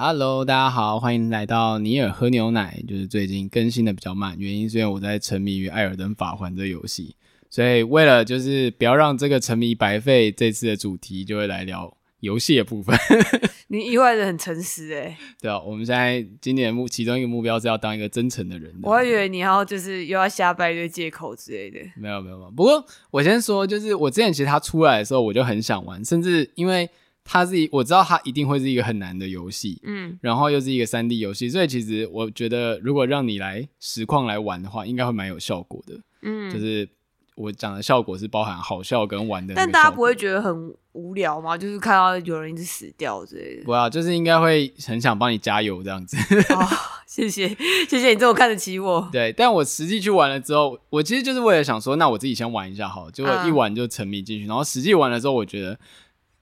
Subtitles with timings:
[0.00, 2.80] Hello，大家好，欢迎来到尼尔喝牛奶。
[2.86, 7.16] 就是最近更新的比较慢，原因是因为我在沉迷于《艾尔登法环》这游戏，
[7.50, 12.96] 所以为了就是不要让这个沉迷白费，这次的主题就会来聊游戏的部分。
[13.66, 15.16] 你意外的很诚实哎、欸。
[15.42, 18.88] 对啊，我们现在今年目其中一个目标是要当一个真诚的人的。
[18.88, 21.80] 我还以为你要就是又要瞎掰一堆借口之类的。
[21.96, 22.50] 没有没有没有。
[22.52, 26.88] 不过我先说，就是我之前其实他出来的时候，我就很想玩，甚至因为。
[27.30, 36.88] 它是一，我知道它一定会是一个很难的游戏，嗯，然后又是一个三 D 游戏，所以其实我觉得如果让你来实况来玩的话，应该会蛮有效果的，嗯，就是
[37.36, 41.56] 我讲的效果是包含好笑跟玩的，但大家不会觉得很无聊吗？
[41.56, 46.16] 就是看到有人一直死掉之类的，不要，就是应该会很想帮你加油这样子。
[46.54, 46.66] 哦，
[47.06, 47.46] 谢谢，
[47.86, 49.06] 谢谢你这么看得起我。
[49.12, 55.78] 对，但我实际去玩了之后，我其实就是为了想说，那我自己先玩一下好，结果一玩就沉迷进去，嗯，然后实际玩了之后，我觉得。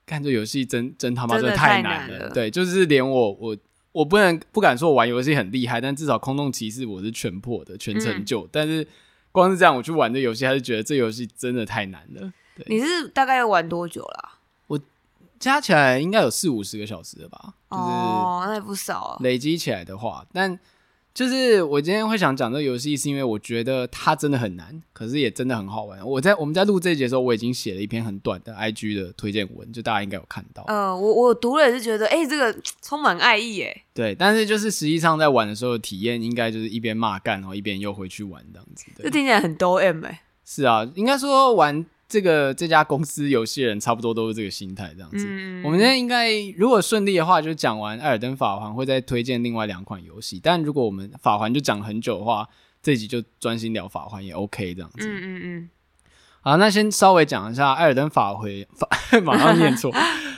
[0.06, 3.56] 看这游戏真真他妈真的太难了，对，就是连我我
[3.92, 8.86] 我不能不敢说我玩游戏很厉害，但至少空洞骑士我是全破的全成就，嗯、但是
[9.33, 12.33] 光是这样我去玩这游戏，还是觉得这游戏真的太难了。
[12.56, 14.39] 对，你是大概要玩多久啦？
[14.69, 14.81] 我
[15.39, 17.55] 加起来应该有四五十个小时了吧？
[17.69, 19.19] 哦，那也不少啊。
[19.20, 20.59] 累积起来的话，但。
[21.17, 26.06] 就是我今天会想讲这个游戏，是因为我觉得它真的很难，可是也真的很好玩。
[26.06, 30.62] 我在我们在录这一节的时候，我已经写了一篇很短的 IG 的推荐文，就大家应该有看到。
[30.67, 33.83] 嗯、呃，我我读了也是觉得，哎、欸，这个充满爱意，哎。
[33.94, 38.84] 对，但是就是实际上在玩的时候的体验，应该就是一边骂干，然后一边又回去玩这样子。
[39.03, 40.20] 这听起来很多 M 哎。
[40.44, 41.87] 是啊，应该说玩。
[42.09, 45.27] 这个这家公司游戏人差不多都是这个心态，这样子。
[45.29, 50.39] 嗯、我们现在应该如果顺利的话，就讲完《艾尔登法环》，会再推荐另外两款游戏。
[50.43, 52.49] 但如果我们法环就讲很久的话，
[52.81, 54.99] 这集就专心聊法环也 OK，这样子。
[55.01, 55.71] 嗯嗯嗯。
[56.43, 58.89] 好，那先稍微讲一下《艾尔登法回》法，
[59.23, 59.93] 马上念错，《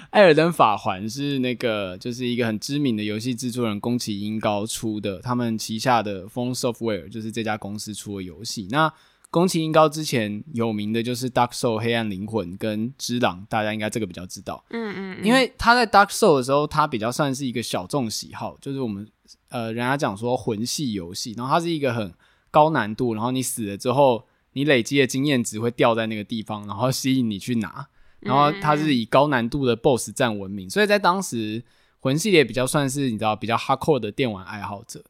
[0.08, 8.68] 艾尔登法环》是那个就是一个很知名的游戏制作人宫崎英高出的，他们旗下的 From Software 就是这家公司出的游戏。
[8.70, 8.90] 那
[9.30, 14.64] 宫崎英高之前有名的就是《Dark Soul》黑暗灵魂跟《之狼》，大家应该这个比较知道。
[14.70, 19.06] 嗯嗯，嗯，因为他在《Dark Soul》的时候，他比较算是一个小众喜好，就是我们
[19.50, 22.12] 呃，人家讲说魂系游戏，然后它是一个很
[22.50, 27.86] 高难度，然后你死了之后，你累积的经验值会掉在那个地方，然后吸引你去拿，
[28.20, 31.62] 然后它是以高难度的 BOSS 战闻名，所以在当时
[32.00, 35.04] 魂系列比较算是你知道比较 hardcore 的电玩爱好者。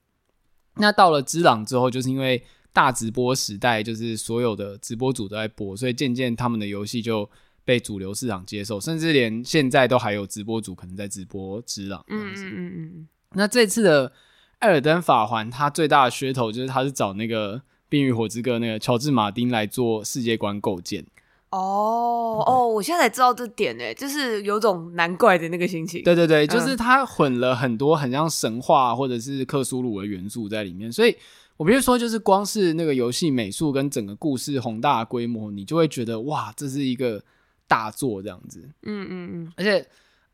[0.75, 7.29] 那到了《之狼》之后，就是因为大直播时代，就是所有的直播主都在播，所以渐渐他们的游戏就
[7.65, 12.45] 被主流市场接受，甚至连现在都还有直播主可能在直播《只狼》这样子。
[12.45, 13.09] 嗯嗯嗯。
[13.35, 14.09] 那这次的
[14.61, 17.57] 《艾尔登法环》，它最大的噱头就是它是找那个
[17.89, 21.05] 《冰与火之歌》那个乔治·马丁来做世界观构建。
[21.51, 26.03] 哦哦，我现在才知道这点呢，就是有种难怪的那个心情。
[26.05, 31.17] 对对对，就是它混了很多很像神话或者是克苏鲁的元素在里面，所以。
[31.59, 37.21] 我比如说，就是光是那个游戏美术跟整个故事宏大的规模，你就会觉得哇，这是一个
[37.67, 38.61] 大作这样子。
[38.85, 39.53] 嗯嗯嗯。
[39.57, 39.81] 而且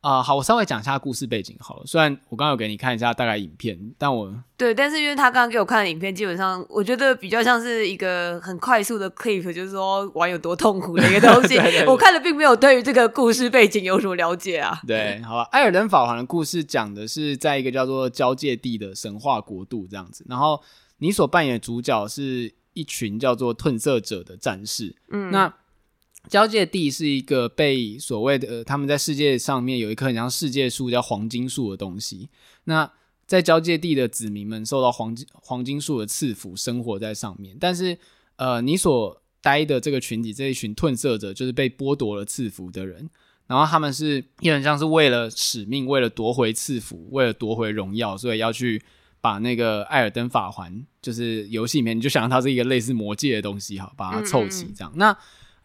[0.02, 1.82] 啊、呃，好，我稍微讲一下故事背景好了。
[1.86, 11.56] 虽然我刚刚有给你看一下大概影片，但我对，但是因为他刚刚给我看的影片，基本上我觉得比较像是一个很快速的 clip，就是说玩有多痛苦的一个东西。
[11.56, 14.78] 对对对，我看了并没有对于这个故事背景有什么了解啊。
[14.86, 20.60] 对，好吧，《艾尔登法环》的故事讲的是在一个叫做交界地的神话国度这样子，然后。
[20.98, 24.94] 你所扮演的主角是一群叫做褪色者的战士。
[25.10, 25.52] 嗯，那
[26.28, 32.30] 交界地是一个被所谓的、呃、他们在世界上面有一棵很像世界树叫黄金树的东西。
[32.64, 32.90] 那
[33.26, 37.56] 在交界地的子民们受到黄金黄金树的赐福，生活在上面。
[37.60, 37.98] 但是，
[38.36, 43.10] 呃，你所待的这个群体这一群褪色者就是被剥夺了赐福的人。
[43.46, 48.82] 然后他们是也很像是为了使命，为了夺回赐福，为了夺回荣耀，所以要去。
[49.24, 54.92] 把那个艾尔登法环，就是游戏里面，你就想象它是一个类似魔戒的东西，哈，把它凑齐这样。
[54.92, 55.18] 嗯嗯那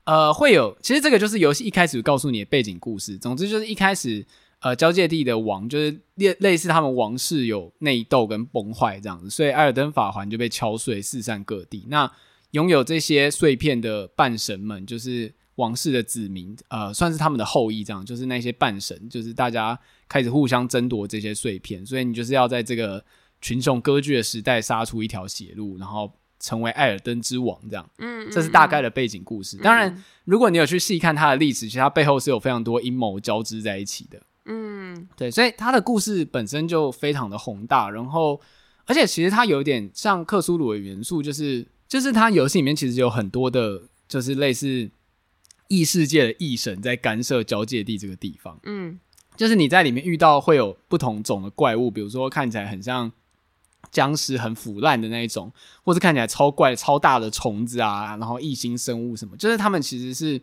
[0.06, 3.18] 呃，会有，其实这个就是游戏一开始告诉你的背景故事。
[3.18, 4.25] 总之就是一开始，
[4.62, 11.86] 呃，交界地的王就是类类似他们王室有内斗跟崩坏这样子，所以艾尔登法环就被敲碎，四散各地。
[11.89, 12.10] 那
[12.51, 23.04] 拥有这些碎片的半神们，就是王室的子民，呃，算是他们的后裔，这样就是那些半神，就是大家开始互相争夺这些碎片，所以你就是要在这个。
[23.41, 29.57] 群雄割据的时代，杀出一条血路，然后成为艾尔登之王，这样，嗯，这是大概的背景故事。
[29.57, 38.39] 嗯、当然，如果你有去细看它的历史，其实它背后是有非常多阴谋交织在一起的，嗯，对，所以它的故事本身就非常的宏大，然后，
[38.86, 44.89] 而且其实它有点像克苏鲁的元素，就是，就是它游戏里面其实有很多的，就是类似
[45.68, 49.00] 异世界的异神在干涉交界地这个地方，嗯。
[49.38, 53.09] 就是你在里面遇到会有不同种的怪物，比如说看起来很像
[53.91, 55.51] 僵尸、很腐烂的那一种，
[55.83, 60.41] 或是看起来超怪、超大的虫子啊，然后异形生物什么，就是他们其实是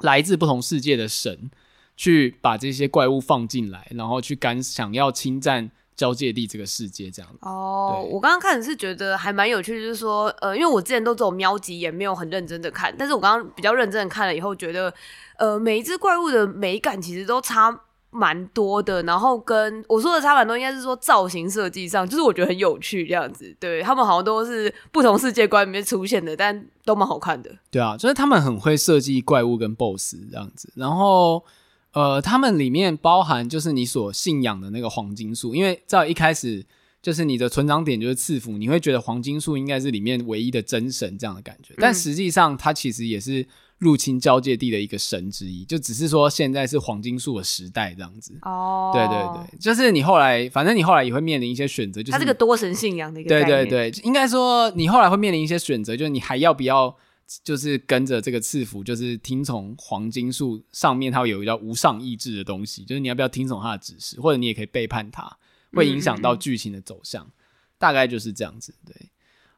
[0.00, 1.50] 来自不同世界的神，
[1.96, 5.70] 去把这些怪物放进来，然后去干想要侵占。
[5.96, 14.90] 交界地这个世界这样哦，oh, 我刚刚看的是觉得还蛮有趣，就是说，呃，因为我之前都只有瞄几眼，没有很认真的看，但是我刚刚比较认真的看了以后，觉得，
[15.36, 17.78] 呃，每一只怪物的美感其实都差
[18.10, 27.50] 蛮多的，然后跟我说的差蛮多，应该是说造型设计上，就是我觉得很有趣这样子，对，他们好像都是不同世界观里面出现的，但都蛮好看的。
[27.70, 31.44] 对啊，就是他们很会设计怪物跟 BOSS 这样子，然后。
[31.92, 36.64] 呃，他们里面包含就是你所信仰的那个黄金树，因为在一开始
[37.02, 43.44] 就是你的成长点就是赐福，你会觉得黄金树应该是里面唯一的真神这样的感觉，但实际上它其实也是
[43.80, 48.38] 入侵交界地的一个神之一，就只是说现在是黄金树的时代这样子。
[48.42, 49.16] 哦，对对
[49.50, 56.96] 对，就是你后来，反正你后来也会面临一些选择，就是它这个多神信仰的一个对对对，应该说你后来会面临一些选择，就是你还要不要。
[57.44, 65.30] 就是跟着这个赐福，就是听从黄金树上面，它会有一个叫无上意志的东西，就是你要不要听从它的指示，或者你也可以背叛它，
[65.72, 67.30] 会影响到剧情的走向，嗯、
[67.78, 68.74] 大概就是这样子。
[68.84, 68.96] 对，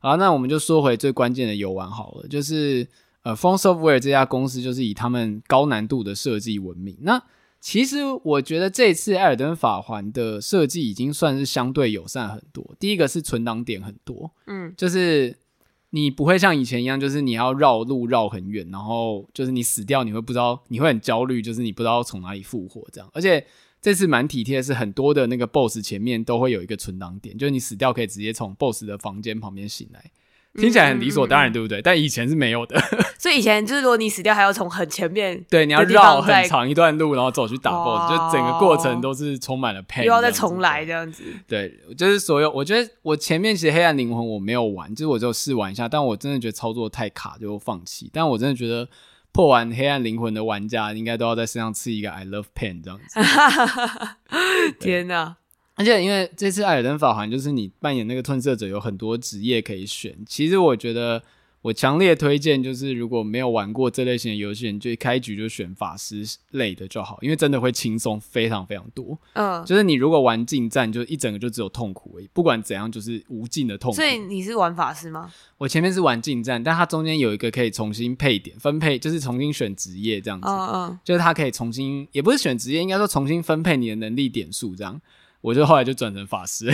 [0.01, 2.87] 好，那我们就说回最关键的游玩好了，就是
[3.23, 6.97] 呃，From Software 这家公司就是以他们高难度的设计闻名。
[7.01, 7.23] 那
[7.61, 12.75] 其实我觉得这次《艾尔登法环》的设计已经算是相对友善很多。
[12.79, 15.37] 第一个是存档点很多，嗯，就是。
[15.95, 23.07] 你不会像以前一样，就是你要绕路绕很远，然后就是你死掉，你会不知道，你会很焦虑，就是你不知道从哪里复活这样。
[23.13, 23.47] 而且
[23.79, 30.11] 这次蛮体贴的是，很多的那个 BOSS 前面都会有一个存档点，就是你死掉可以直接从 BOSS 的房间旁边醒来。
[30.55, 31.81] 听起来很理所当然，对不对？
[31.81, 32.79] 但以前是没有的。
[33.19, 41.23] 所以以前就是，如果你死掉，还要从很前面，对，你要绕很长一段路，然后走去打 BOSS，就整个过程都是充满了 pain，又要再重来这样子。
[41.49, 48.11] 对，就是所有，我觉得我前面其实黑暗灵魂我没有玩，就是我就试玩一下，但我真的觉得操作太卡，就放弃。
[48.13, 48.87] 但我真的觉得
[49.33, 53.21] 破完黑暗灵魂的玩家，应该都要在身上刺一个 I love pain 这样子。
[54.79, 55.37] 天哪！
[55.83, 60.17] 而且因为这次《艾尔登法环》就是你扮演那个吞噬者，有很多职业可以选。
[60.25, 61.21] 其实我觉得
[61.61, 69.19] 我强烈推荐，就是如果没有玩过这类型的游戏，你就一开局就选法师类的就好，因为真的会轻松非常非常多。
[69.33, 73.97] 嗯，就是你如果玩近战，就一整个就只有痛苦而已，不管怎样就是无尽的痛苦。
[73.97, 75.33] 所以你是玩法师吗？
[75.59, 80.47] 我前面是玩近战，但它中间有一个可以重新配点分配，就是重新选职业这样子。
[80.49, 85.01] 嗯嗯，就是它可以重新，也不是选职业，应该说重新分配你的能力点数这样。
[85.43, 86.71] 我就后来就转成法师，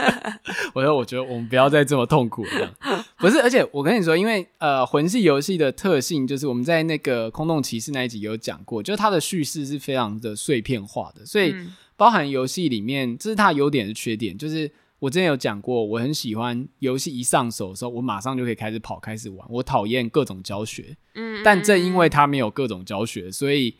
[0.74, 2.74] 我说我觉得我们不要再这么痛苦了，
[3.16, 11.54] 不是，而且我跟你说，因为呃魂系游戏的特性就是我们在那个空洞骑士那一集有讲过，就是它的叙事是非常的碎片化的，所以
[11.96, 23.74] 包含游戏里面这是它优点是缺点，就是我之前有讲过，我很喜欢游戏一上手的时候，我马上就可以开始跑开始玩，我讨厌各种教学，嗯，但正因为它没有各种教学，所以。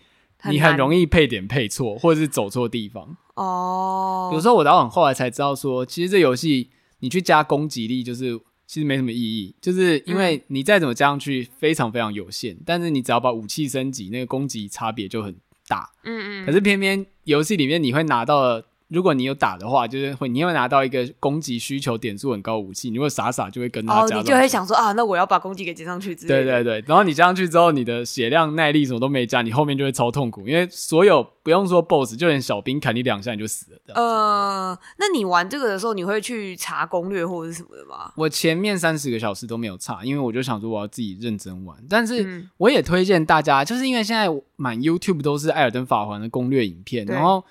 [0.51, 4.31] 你很容易配点配错，或者是走错地方哦。
[4.33, 6.71] 有时候，我到很后来才知道说，其实这游戏
[7.01, 12.57] 你去加攻击力，就是其实没什么意义，就是因为你再怎么加上去，非常非常有限。
[12.67, 15.35] 但是你只要把武器升级，那个攻击差别就很
[15.69, 15.91] 大。
[16.05, 16.47] 嗯嗯。
[16.47, 18.67] 可是偏偏游戏里面你会拿到的。
[18.95, 22.89] 如果你有打的话，就是会你会拿到一个攻击需求点数很高的武器。
[22.89, 26.45] 你会傻傻就会跟他加，哦，你就会想说啊，那我要把攻击给加上去之类的。
[26.45, 33.95] 对对对，然后你加上去之后，你的血量、耐力什么都没加，你后面就会超痛苦，因为所有不用说 BOSS，就连小兵砍你两下你就死了。
[33.95, 38.13] 呃，那你玩这个的时候，你会去查攻略或者是什么的吗？
[38.17, 41.77] 我前面三十个小时都没有查，因为我就想说我要自己认真玩。
[41.89, 47.45] 但是我也推荐大家，就是因为现在满 YouTube 都是《艾尔登法环》的攻略影片，然后。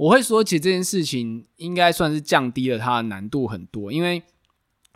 [0.00, 3.92] 我会说，其实这件事情应该算是降低了它的难度很多。
[3.92, 4.22] 因为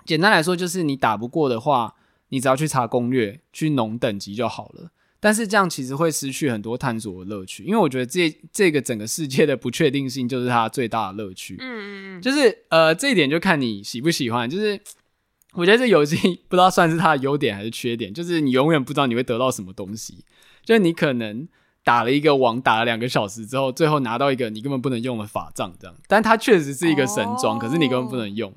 [0.07, 1.95] 简单来说，就是你打不过的话，
[2.31, 4.91] 你只要去查攻略，去农等级就好了。
[5.21, 11.57] 但是这样其实会失去很多探索的乐趣，因为我觉得这这个整个世界的不确定性就是它最大的乐趣。
[11.59, 14.49] 嗯嗯嗯，就是呃，这一点就看你喜不喜欢。
[14.49, 14.81] 就是
[15.53, 16.17] 我觉得这游戏
[16.49, 20.25] 不知道算是它的优点还是缺点，就是你永远不知道你会得到什么东西，
[20.65, 21.47] 就是你可能。
[21.85, 25.95] 打了一个网，打了两个小时之后，最后拿到一个你根本不能用的法杖，这样。
[26.09, 28.53] 但它确实是一个神装，可是你根本不能用。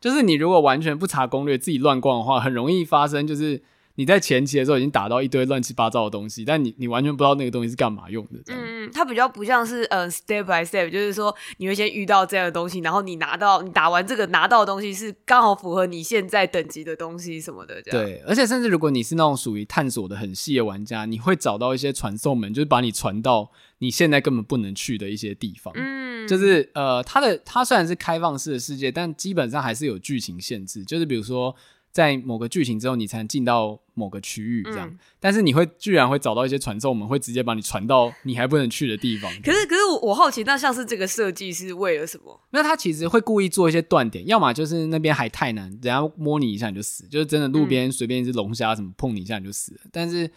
[0.00, 3.62] 就是你如果完全不查攻略，自己乱逛的话，很容易发生就是。
[4.00, 8.40] 你在前期的时候已经打到一堆乱七八糟的东西，但你你完全不知道那个东西是干嘛用的。
[8.46, 17.82] 嗯，它比较不像是呃 step by step，就是说你会先遇到这样的东西，然后你拿到你打完这个拿到的东西是刚好符合你现在等级的东西什么的。
[17.82, 18.06] 这样。
[18.06, 25.74] 对，而且甚至如果你是那种属于探索的很细的玩家，你会找到一些传送门，就是把你传到你现在根本不能去的一些地方。
[25.76, 30.82] 嗯，就是呃，它的它虽然是开放式的世界，但基本上还是有剧情限制。
[30.86, 31.54] 就是比如说。
[31.92, 34.88] 在某个剧情之后，你才能进到某个区域，这样。
[34.88, 39.30] 嗯、但是你会居然会找到一些传送门，会直接把你传到你还不能去的地方。
[39.42, 42.40] 可是，可是我我好奇，那像是这个设计是为了什么？
[42.50, 49.80] 那他其实会故意做一些断点，要么就是那边还太难，人家摸你一下你就死，就是真的路边随便一只龙虾什么碰你一下你就死了。
[49.84, 50.30] 嗯、但是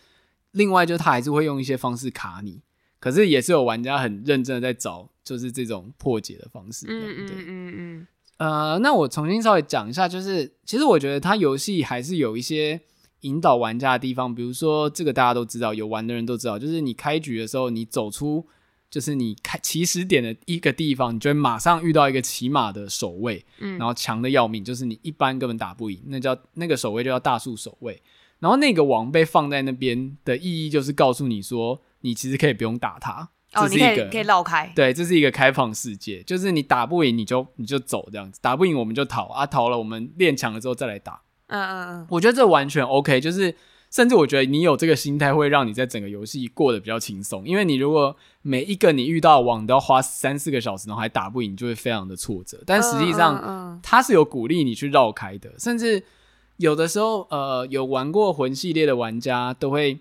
[0.52, 2.62] 另外就是他还是会用一些方式卡你，
[3.00, 6.88] 可是也是有玩家很认真的在找，就是这种破解的方式。
[6.90, 8.08] 嗯嗯嗯嗯。
[8.38, 12.82] 呃，那我重新稍微讲一下，就是其实我觉得它游戏还是有一些
[13.22, 18.46] 引导玩家的地方，比如说这个大家都知道，有玩的人都知道，就是你开局的时候，你走出
[18.90, 28.02] 就是你开起始点的一个地方，你就会马上遇到一个骑马的守卫，嗯，然后强的要命，就是你一般根本打不赢，那叫那个守卫就叫大树守卫，
[28.40, 33.30] 然后那个王被放在那边的意义就是告诉你说，你其实可以不用打他。
[33.54, 41.22] 这是一个、哦、可以绕开，对，这是一个开放世界，就是你打不赢你就你就走这样子，打不赢我们就逃啊，逃了我们练强了之后再来打。
[41.48, 43.54] 嗯嗯嗯，我觉得这完全 OK，就是
[43.92, 52.60] 甚至我觉得你有这个心态会让你在整个游戏过得比较轻松，因为你如果每一个你遇到的网都要花三四个小时，然后还打不赢，就会非常的挫折。
[52.66, 56.02] 但实际上，它是有鼓励你去绕开的，甚至
[56.58, 60.00] 有的时候，呃，有玩过魂系列的玩家都会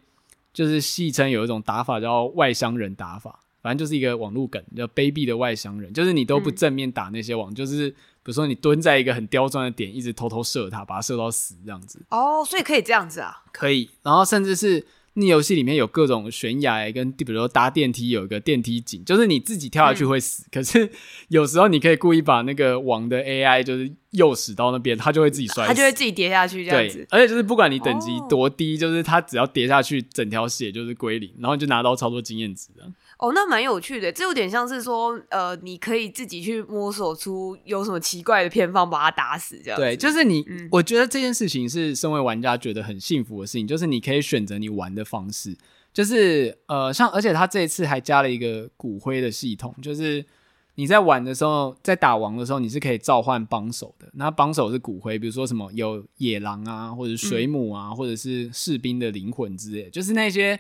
[0.55, 3.41] 就是戏称有一种打法叫外乡人打法。
[3.63, 12.01] 反正就是一个网络梗，叫卑鄙的外乡人，就是你都不正面打那些网，嗯、就是比如说你蹲在一个很刁钻的点，一直偷偷射他，把他射到死这样子。
[12.11, 13.45] 哦，所以可以这样子啊？
[13.53, 13.89] 可以。
[14.03, 20.91] 然后甚至是那游戏里面有各种悬崖，跟比如说搭电梯有一个电梯井，就是你自己跳下去会死，嗯、可是
[21.29, 27.07] 有时候你可以故意把那个网的 AI 就是诱使到那边，它就会自己摔死，他就会自己跌下去这样子。
[27.11, 32.83] 而且就是不管你等级多低，哦、就是它只要跌下去，整条血就是归零，然后你就拿到超多经验值的。
[33.19, 39.79] 哦，那蛮有趣的，这有点像是说，呃，你可以自己去摸索出有什么奇怪的偏方，把它打死这样。
[39.79, 45.57] 对，就是你，嗯、我觉得这件事情是身为玩家觉得很幸福的事情，就是你可以选择你玩的方式，
[45.93, 50.25] 就是呃，像而且他这一次还加了一个骨灰的系统，就是
[50.75, 60.59] 你在玩的时候，在打王的时候，你是可以召唤帮手的，那帮手是骨灰，比如说什么有野狼啊，或者水母啊，嗯、或者是士兵的灵魂之类，就是那些。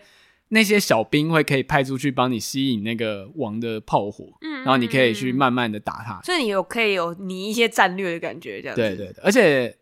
[0.54, 8.82] 那些小兵会可以派出去帮你吸引那个王的炮火，嗯，然后你可以去慢慢的打他，所以你有可以有你一些战略的感觉，这样子。
[8.82, 9.74] 对对对，而且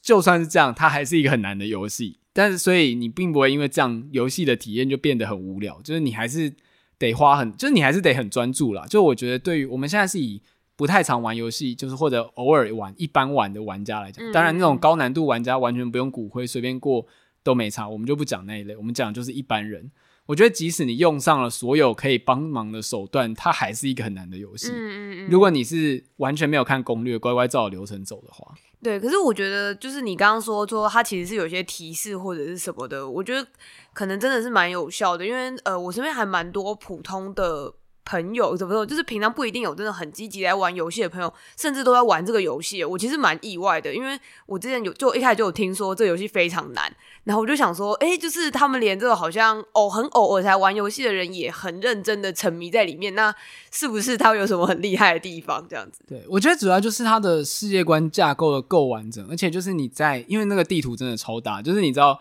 [0.00, 2.18] 就算是这样，它还是一个很难的游戏。
[2.32, 6.50] 但是所以你并不会因为这样游戏的体验就变得很无聊，就是你还是
[6.98, 8.84] 得花很，就是你还是得很专注啦。
[8.88, 10.42] 就我觉得对于我们现在是以
[10.76, 17.06] 不太常玩游戏，就是或者偶尔玩一般玩的玩家来讲，当然那种高难度玩家完全不用骨灰随便过。
[17.44, 19.90] 都没差，我们就不讲那一类，我们讲就是一般人。
[20.26, 24.68] 我觉得即使你用上了所有可以帮忙的手段，它还是一个很难的游戏。
[24.70, 25.28] 嗯嗯嗯。
[25.30, 28.98] 如果你是完全没有看攻略，乖乖照流程走的话，对。
[29.00, 33.46] 可是我觉得，就是你刚刚说说它其实是有些提示或者是什么的，我觉得
[33.92, 37.72] 可能真的是蛮有效的，因为呃，我身边还蛮多普通的。
[38.08, 38.86] 朋友怎么说？
[38.86, 42.82] 就是平常不一定有真的很积极来玩游戏的朋友，甚至都在玩这个游戏。
[42.82, 46.90] 我其实蛮意外的，因为我之前有就一开始就有听说这游戏非常难，
[47.24, 53.34] 然后我就想说，哎、就是他们连这个好像偶很偶尔才玩游戏的人也很认真的沉迷在里面，那
[53.70, 55.62] 是不是他有什么很厉害的地方？
[55.68, 56.00] 这样子？
[56.08, 62.18] 对，我觉得主要就是它的世界观架构的够完整，而且就是你在，因为那个地图真的超大，就是你知道。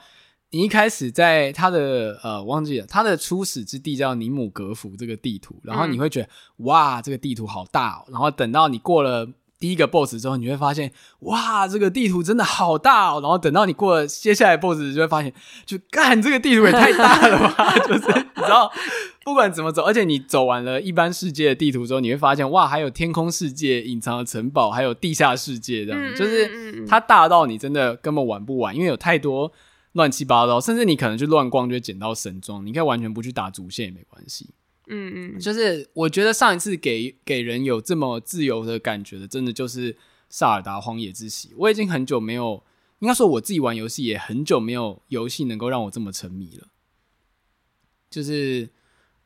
[0.51, 8.05] 你一开始在他的呃，忘记了他的初始之地叫尼姆格福这个地图，然后你会觉得、嗯、哇，这个地图好大哦。
[8.09, 9.27] 然后等到你过了
[9.59, 10.89] 第一个 boss 之后，你会发现
[11.19, 13.19] 哇，这个地图真的好大哦。
[13.21, 15.33] 然后等到你过了接下来 boss，就会发现
[15.65, 18.71] 就干这个地图也太大了吧， 就是你知道
[19.25, 29.51] 不管怎么走，而且你走完了一般世界的地图之后，你会发现哇，还有天空世界、隐藏的城堡，还有地下世界这样，嗯、就是它大到你真的根本玩不完，因为有太多。
[29.97, 34.51] 乱七八糟，甚至你可能去乱逛就会捡到神装，你可以完全不去打主线也没关系。
[34.87, 39.93] 嗯嗯，就是我觉得上一次给给人有这么自由的感觉的，真的就是
[40.29, 41.49] 《萨尔达荒野之息》。
[41.57, 42.63] 我已经很久没有，
[42.99, 46.67] 应该说我自己玩游戏也很久没有游戏能够让我这么沉迷了，
[48.09, 48.69] 就是。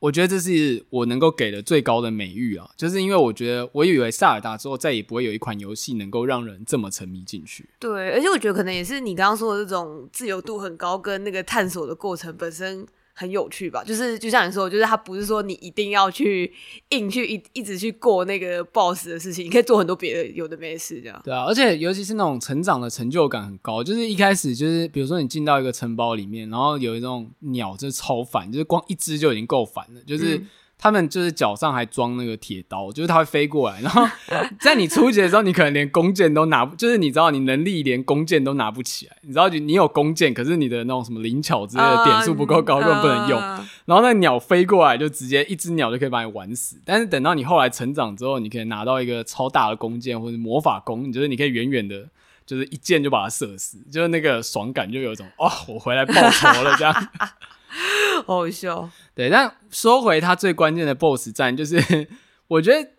[0.02, 7.70] 我觉得这是我能够给的最高的美誉啊，就是因为我觉得我以为萨尔达之后再也不会有一款游戏能够让人这么沉迷进去。
[7.80, 12.86] 对，而且我觉得可能也是你刚刚说的这种自由度很高，跟那个探索的过程本身。
[13.14, 13.84] 很有趣吧？
[13.84, 16.52] 就是就像你说，就是他不是说你一定要去
[16.90, 21.22] 硬去一一直去过那个 boss 的事情，你可以做很多别的有的没事这样。
[21.24, 30.42] 对啊，而且尤其是那种成长的成就感很高，就是一开始就是比如说你进到一个城堡里面，然后有一种鸟就是超烦，就是光一只就已经够烦了，就是
[30.82, 34.04] 他们就是脚上还装那个铁刀，就是它会飞过来，然后
[34.60, 43.40] 在你初级的时候，你可能连弓箭都拿不，就是你知道你能力连弓箭都拿不起来，你知道你有弓箭，可是你的那种什么灵巧之类的点数不够高，根本不能用。
[43.86, 46.82] 然后那鸟飞过来，就直接一只鸟就可以把你玩死。
[46.84, 52.08] 但是等到你后来成长之后，你可以拿到一个超大的弓箭或者魔法弓，你就是你可以远远的。
[52.44, 56.94] 就是一箭就把它射死，就是那个爽感，就有一种哦，我回来报仇了这样，
[58.28, 58.90] 好好笑。
[59.14, 62.08] 对，但说回他最关键的 BOSS 战，就是
[62.48, 62.90] 我觉得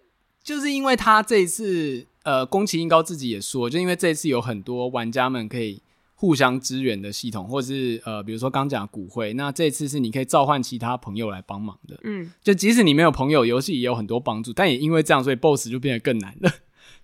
[0.43, 5.83] 就是因为他这一次，呃，宫崎英高自己也说，就因为这一次有很多玩家们可以
[6.15, 11.99] 互相支援的系统，或者是呃，比如说刚讲的骨灰，那这次是你可以召唤其他朋友来帮忙的。
[12.05, 16.51] 嗯，就即使你没有朋友，游戏也有很多帮助，但也因为这样，所以 BOSS 就变得更难了。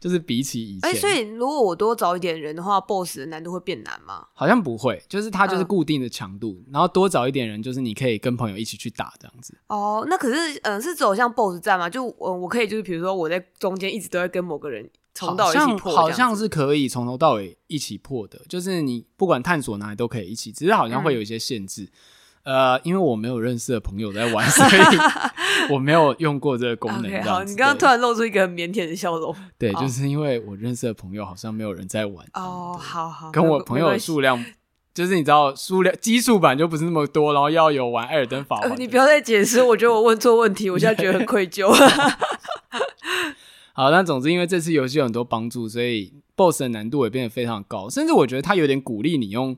[0.00, 4.26] 就是比起以前，哎、欸，所以如果我多找一点人的话，BOSS 的难度会变难吗？
[4.34, 9.56] 好像不会，就是它就是固定的强度，嗯、然后多找一点人，就是你可以跟朋友一起去打这样子。
[9.66, 11.90] 哦，那可是，嗯、呃，是走向 BOSS 战吗？
[11.90, 21.82] 就我我可以就是比如说我在中间一直都在跟某个人从头到尾一起破，好像是可以从头到尾一起破的，就是你不管探索哪里都可以一起，只是好像会有一些限制。
[21.82, 21.90] 嗯
[22.48, 24.70] 呃，因为我没有认识的朋友在玩，所以
[25.70, 27.02] 我没有用过这个功能。
[27.02, 29.36] okay, 好，你刚刚突然露出一个很腼腆的笑容。
[29.58, 32.26] 对，就是因为我认识的朋友好像没有人在玩。
[32.32, 34.42] 哦，好好，跟我朋友的数量，
[34.94, 38.76] 就是你知道数量基数版就不是那么多，然后要有玩艾尔登法环、呃。
[38.78, 41.68] 你不要再解释，我觉得我问错问题，我现在觉得很愧疚。
[43.74, 49.54] 好，那总之因为这次游戏有很多帮助，所以 BOSS 的难度也变得非常高，甚至我觉得他有点鼓励你用。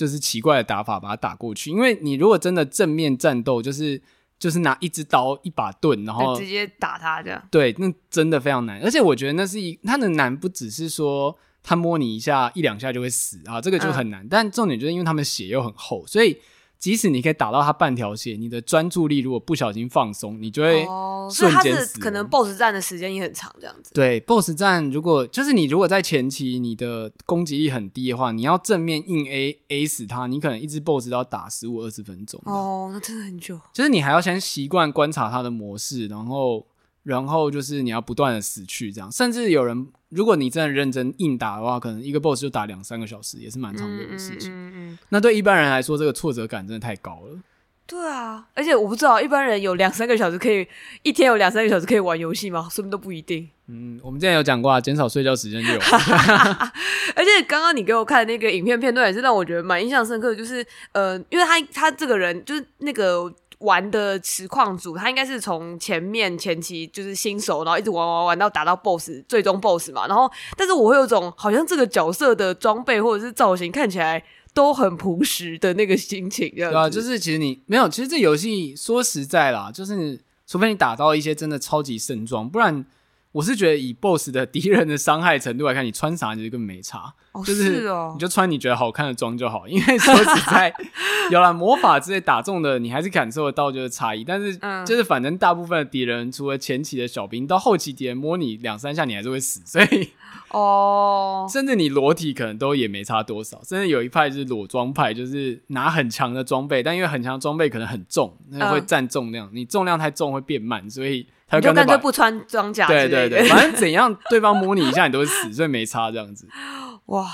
[0.00, 4.00] 就是奇怪的打法把它打过去，因为你如果真的正面战斗，就是
[4.38, 7.46] 就是拿一支刀一把盾，然后直接打他这样。
[7.50, 8.80] 对，那真的非常难。
[8.82, 14.24] 而且我觉得那是一，它的难不只是说他摸你一下一两下就会死啊，这个就很难。
[14.24, 16.38] 嗯、但重点就是因为他们血又很厚，所以。
[16.80, 20.86] 即使你可以打到他半条血，你的专注力如果不小心放松，你就会
[21.30, 22.00] 瞬间死。
[22.00, 23.92] 可能 BOSS 战的时间也很长，这样子。
[23.92, 32.40] 对，BOSS 战如果就是你如果在前期你的攻击力很低的话，你要正面硬 A A 死他，你可能一只 BOSS 都要打十五二十分钟。
[32.46, 33.60] 哦，那真的很久。
[33.74, 36.66] 就是你还要先习惯观察他的模式，然后
[37.10, 39.10] 然后就是你要不断的死去，这样。
[39.10, 39.88] 甚至有人。
[40.10, 44.50] 如果你真的认真硬打的话，可能一个 boss 就打两三个小时，也是蛮常见的事情。
[44.50, 47.38] 嗯嗯嗯、那对一般人来说，这个挫折感真的太高了。
[47.86, 50.66] 对啊，而且我不知道一般人有两三个小时可以
[51.04, 52.62] 一天有两三个小时可以玩游戏吗？
[52.68, 53.48] 说不定都不一定。
[53.70, 55.78] 嗯，我们之前有讲过啊，减少睡觉时间就有。
[57.14, 63.32] 而且刚刚你给我看的那个影片片段也是让我觉得蛮印象深刻的，就是呃，因为他他这个人就是那个。
[63.60, 70.06] 玩的实况组，他应该是从前面前期就是新手，然后一直玩玩玩到打到 BOSS 最终 BOSS 嘛。
[70.06, 76.52] 然后，但是我会有种好像这个角色的装备或者是造型看起来都很朴实的那个心情。
[76.54, 82.84] 对啊，就是其实你没有，其实这游戏说实在啦，就是除非你打到一些真的超级盛装，不然。
[83.32, 89.68] 我是觉得以 BOSS 的敌人的伤害程度来看，你穿啥其实根本没差，哦、就是哦，你就穿你觉得好看的装就好。
[89.68, 90.74] 因为说实在，
[91.30, 94.24] 有了魔法之类打中的，你还是感受得到就是差异。
[94.24, 99.60] 但是就是反正大部分的敌人，除了前期的小兵，到后期敌人摸你两三下，你还是会死。
[99.64, 100.08] 所以
[100.50, 103.62] 哦， 甚至你裸体可能都也没差多少。
[103.62, 111.28] 甚至有一派就是裸装派，就是拿很强的装备，但因为很强的装备可能很重，那会占重量，嗯、你重量太重会变慢，所以。
[111.50, 116.48] 他就干脆不穿装甲，对对对，反正怎样对方摸你一下，你都会死，所以没差这样子。
[117.06, 117.28] 哇，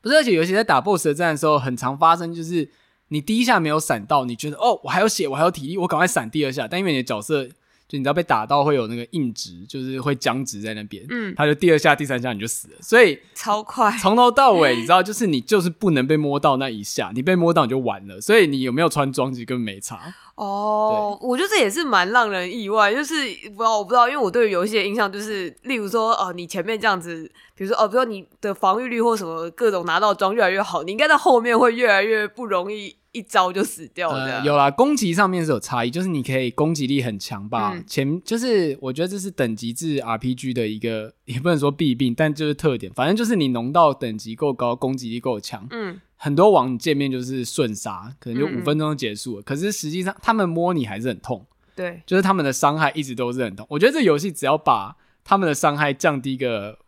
[0.00, 2.70] 不是，而且尤其在打 BOSS 的战的时候，很常发生，就是
[3.08, 7.48] 你第一下没有闪到，你觉得哦，我还有血，我还有体力，我赶快闪第二下，但因为你的角色。
[7.86, 11.04] 就你知道被打到会有那个硬直，就是会僵直在那边。
[11.10, 18.18] 嗯，他就第二下、第三下你就死了，所以超快，从头到尾你知道，就是你就是不能被摸到那一下，你被摸到你就完了。
[18.22, 20.00] 所以你有没有穿装其实根本没差。
[20.36, 23.14] 哦，对我觉得这也是蛮让人意外，就是
[23.50, 32.96] 不知道我不知道，因为我对于游戏的印象就是，例如说哦，你前面这样子，比如说哦，比如说你的防御率或什么各种拿到装越来越好，你应该在后面会越来越不容易。
[33.14, 34.38] 一招就死掉的。
[34.38, 37.70] 呃，有啦，攻击上面是有差异，就是你可以攻击力很强吧。
[37.72, 42.92] 嗯、前就是我觉得这是等级制 RPG 的一个，也不能说弊病，但就是特点。
[42.92, 49.42] 反正就是你浓到等级够高，攻击力够强，嗯，很多王见面就是瞬杀，可能就五分钟就结束了。
[49.42, 53.66] 嗯、可是实际上他们摸你还是很痛，对，就是他们的伤害一直都是很痛。
[53.68, 56.78] 我觉得这游戏只要把他们的伤害降低个，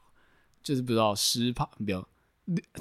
[0.62, 2.08] 就是不知道十趴，不要。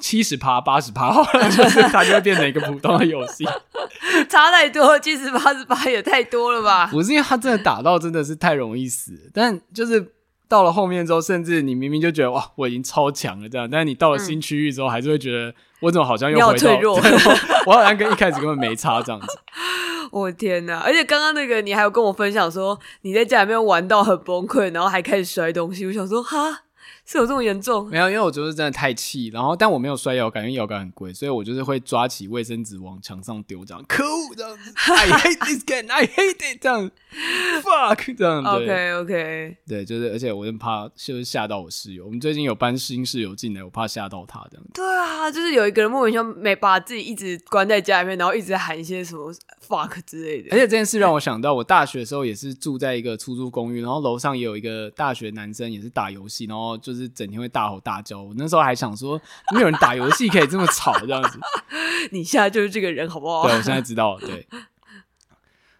[0.00, 1.12] 七十趴、八十趴，
[1.50, 3.44] 就是它就会变成一个普通的游戏，
[4.30, 6.86] 差太多，七十八十八也太多了吧？
[6.86, 10.12] 不是因为他真的打到真的是太容易死，但就是
[10.46, 17.02] 到了后面之后，甚至你明明就觉得哇，我已经超强了这样，但是你到了新区域之后，还是会觉得我怎么好像又回到脆弱我，
[17.66, 19.26] 我好像跟一开始根本没差这样子。
[20.12, 20.80] 我天哪！
[20.80, 25.86] 而且刚刚那个你还有跟我分享说你在家里面玩到很崩溃，然后还开始摔东西。
[25.86, 26.62] 我想说哈。
[27.08, 27.88] 是有这么严重？
[27.88, 34.72] 没有，因为我就是真的太气，然后但我没有摔摇杆，因为摇杆很贵，所以我就是会抓起卫生纸往墙上丢，这样可恶这样子。
[34.92, 36.90] I hate this game, I hate it 这样
[37.62, 38.42] ，fuck 这样。
[38.44, 42.04] OK OK，对，就是而且我就怕就是吓到我室友。
[42.04, 44.66] 我们最近有搬新室友进来，我怕吓到他这样。
[44.74, 49.32] 对啊，就是有一个人莫名其妙没把自己一直关在家里面，然后一直喊一些什么
[49.64, 50.48] fuck 之类的。
[50.50, 56.95] 而且这件事让我想到，我大学的时候也是住在一个出租公寓，然后楼上也有一个大学男生也是打游戏，然后就是。
[56.96, 59.20] 就是整天会大吼大叫，我那时候还想说，
[59.52, 61.38] 没有人打游戏可以这么吵这样子。
[62.10, 63.42] 你现在就是这个人，好不好？
[63.46, 64.20] 对，我现在知道了。
[64.20, 64.46] 对。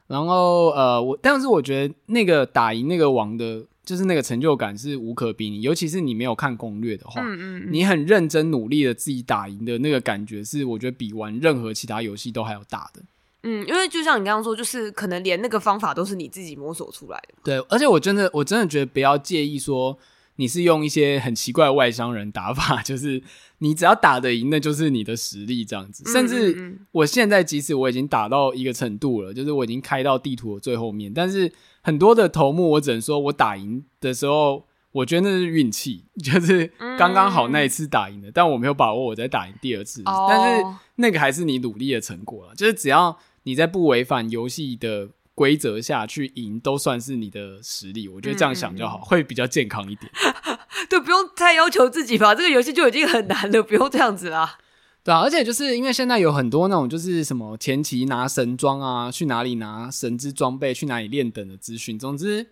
[0.09, 13.03] 然后呃，我但是我觉得那个打赢那个王的，就是那个成就感是无可比拟，尤其是你没有看攻略的话，嗯嗯嗯，你很认真努力的自己打赢的那个感觉，是我觉得比玩任何其他游戏都还要大的。
[13.43, 17.35] 嗯，因为就像你刚刚说，就是可能连那个方法都是你自己摸索出来的。
[17.43, 19.99] 对，而且我真的我真的觉得不要介意说。
[20.37, 23.23] 你是用一些很奇怪的外乡人打法， 就是
[23.59, 26.05] 你只要打得赢，那就是你的实力这样子。
[26.13, 31.51] 甚至我现在即使我已经打到一个程度了，就是我已经开到地图的最后面，但是
[31.83, 40.03] 很多的头目，我只能说我打赢的时候，我觉得那是运气， 就是刚刚好那一次打赢了，但我没有把握我再打赢第二次。
[40.29, 40.65] 但是
[40.97, 45.09] 那个还是你努力的成果了，就是只要你在不违反游戏的。
[45.37, 50.11] 规则下去赢都算是你的实力，我觉得这样想就好，嗯、会比较健康一点。
[50.89, 54.59] 对，不用太要求自己吧， 这个游戏就已经很难了，不用这样子啦。
[55.05, 61.99] 对啊，而且就是因为现在有很多那种就是什么前期拿神装啊，去哪里拿神之装备，去哪里练等的资讯。
[61.99, 62.47] 总之，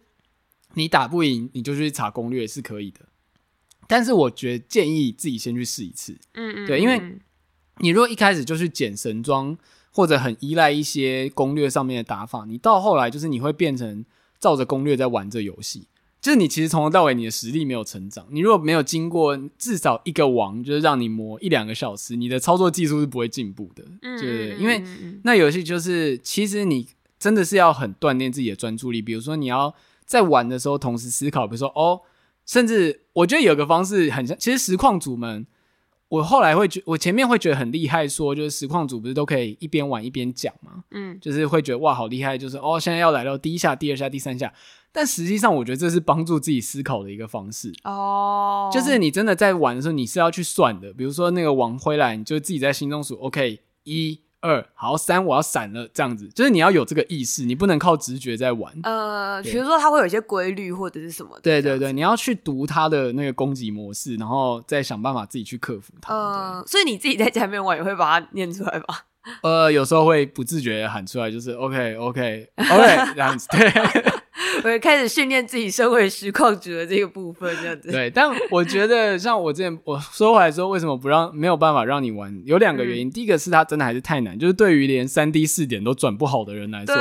[0.74, 3.00] 你打不赢，你就去查攻略是可以的。
[3.88, 6.18] 但是我觉得建议自己先去试一次。
[6.34, 7.18] 嗯嗯，对，因为
[7.78, 9.56] 你如果一开始就去捡神装。
[9.96, 14.04] 或者很依赖一些攻略上面的打法，你到后来就是你会变成
[14.40, 15.86] 照着攻略在玩这游戏，
[16.20, 18.26] 就是你其实从头到尾你的实力没有成长。
[18.32, 23.84] 你如果没有经过至少一个王，就是让你磨一两个小时，你的操作技术是不会进步的。
[24.02, 24.82] 嗯，对，因为
[25.22, 26.88] 那游戏就是其实你
[27.20, 29.00] 真的是要很锻炼自己的专注力。
[29.00, 29.72] 比如说你要
[30.04, 32.00] 在玩的时候同时思考，比如说哦，
[32.44, 35.46] 甚至我觉得有个方式很像，其实实况组们。
[36.08, 44.52] 我后来会觉，我前面会觉得很厉害，说就是实况组不是都可以一边玩一边讲嘛，嗯，就是会觉得哇好厉害，就是哦现在要来到第一下、第二下、第三下，
[44.92, 47.72] 但实际上我觉得这是帮助自己思考的一个方式。
[47.84, 54.20] 哦，就是你真的在玩的时候，你是要去算的，比如说那个王回来，你就自己在心中数，OK 一。
[54.44, 58.70] 二好三，我要闪了，这样子就是你要有这个意识，你不能靠直觉在玩。
[58.82, 61.40] 呃，比如说它会有一些规律或者是什么的。
[61.40, 66.14] 对对对，你要去读它的那个攻击模式，然后再想办法自己去克服它。
[66.14, 69.06] 呃，所以你自己在家里面玩也会把它念出来吧？
[69.42, 73.48] 呃，有时候会不自觉喊出来，就是 OK OK OK 这样子。
[73.50, 73.60] 对。
[74.62, 77.90] 我也开始训练自己身为实况主的这个部分，这样子。
[77.90, 82.42] 对，但我觉得像我之前我说回来说，为什么不让没有办法让你玩？
[82.44, 86.94] 有两个原因，嗯、第一个是它真的还是太难，就是对于连三 D 四点都转不好的人来说。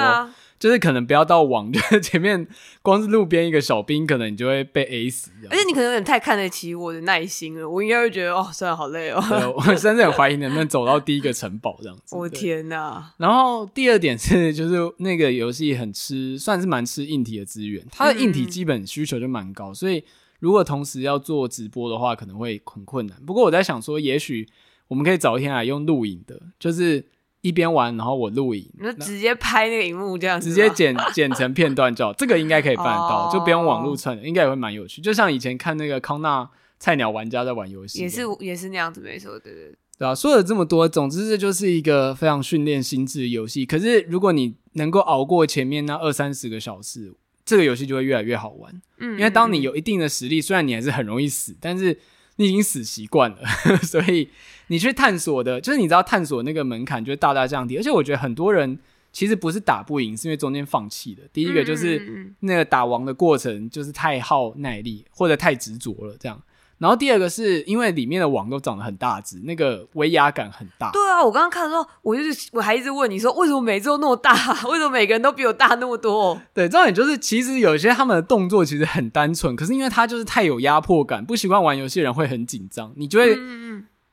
[0.63, 2.47] 就是可能不要到网， 就是前面
[2.81, 5.29] 光是路边一个小兵，可能你就会被 A 死。
[5.49, 9.21] 而且你可能有点太看得起我的耐心了，我应该会觉得哦，算了，好累哦。
[9.57, 12.15] 我 甚至很怀疑能不能走到第一个城堡这样子。
[12.15, 13.13] 我天哪！
[13.17, 20.01] 然后第二点是，就是那个游戏很吃，算是蛮吃硬体的资源，它的硬体基本需求就蛮高，嗯、所以
[20.39, 23.17] 如果同时要做直播的话，可能会很困难。
[23.25, 24.47] 不过我在想说，也许
[24.87, 27.05] 我们可以找一天来用录影的，就是。
[27.43, 32.13] 一边玩，然后我录影，你就直接拍那个荧幕这样子，直接剪 剪成片段就好。
[32.13, 35.01] 这个应该可以办得到，就不用网络串，应该也会蛮有趣。
[35.01, 39.75] 就像以前看那个康纳菜鸟玩家在玩游戏，也是也是那样子，没错，对对对。
[39.99, 43.65] 对啊，说了这么多，总之这就是一个非常训练心智的游戏。
[43.65, 48.81] 可是如果你能够熬过前面那二三十个小时，这个游戏就会越来越好玩。
[48.99, 51.99] 嗯，因为当你有一定的实力，虽然你还是很容易死，但是。
[52.37, 53.37] 你已经死习惯了，
[53.85, 54.27] 所以
[54.67, 57.77] 你去探索的，就是你知道探索那个门槛就会大大降低。
[57.77, 58.79] 而且我觉得很多人
[59.11, 61.23] 其实不是打不赢，是因为中间放弃的。
[61.31, 66.41] 第一个就是那个打王的过程就是太耗耐力，或者太执着了这样。
[66.79, 70.91] 然后第二个是因为里面的网都长得很大只，那个威压感很大。
[70.91, 74.33] 对啊，我刚刚看的时候，我就是我还一直问你说，为什么每次都那么大？
[74.65, 76.41] 为什么每个人都比我大那么多？
[76.53, 83.37] 对，重点就是其实有些他们的动作其实很单纯，可是因为他就是太有压迫感，不习惯玩游戏的人会很紧张，你就会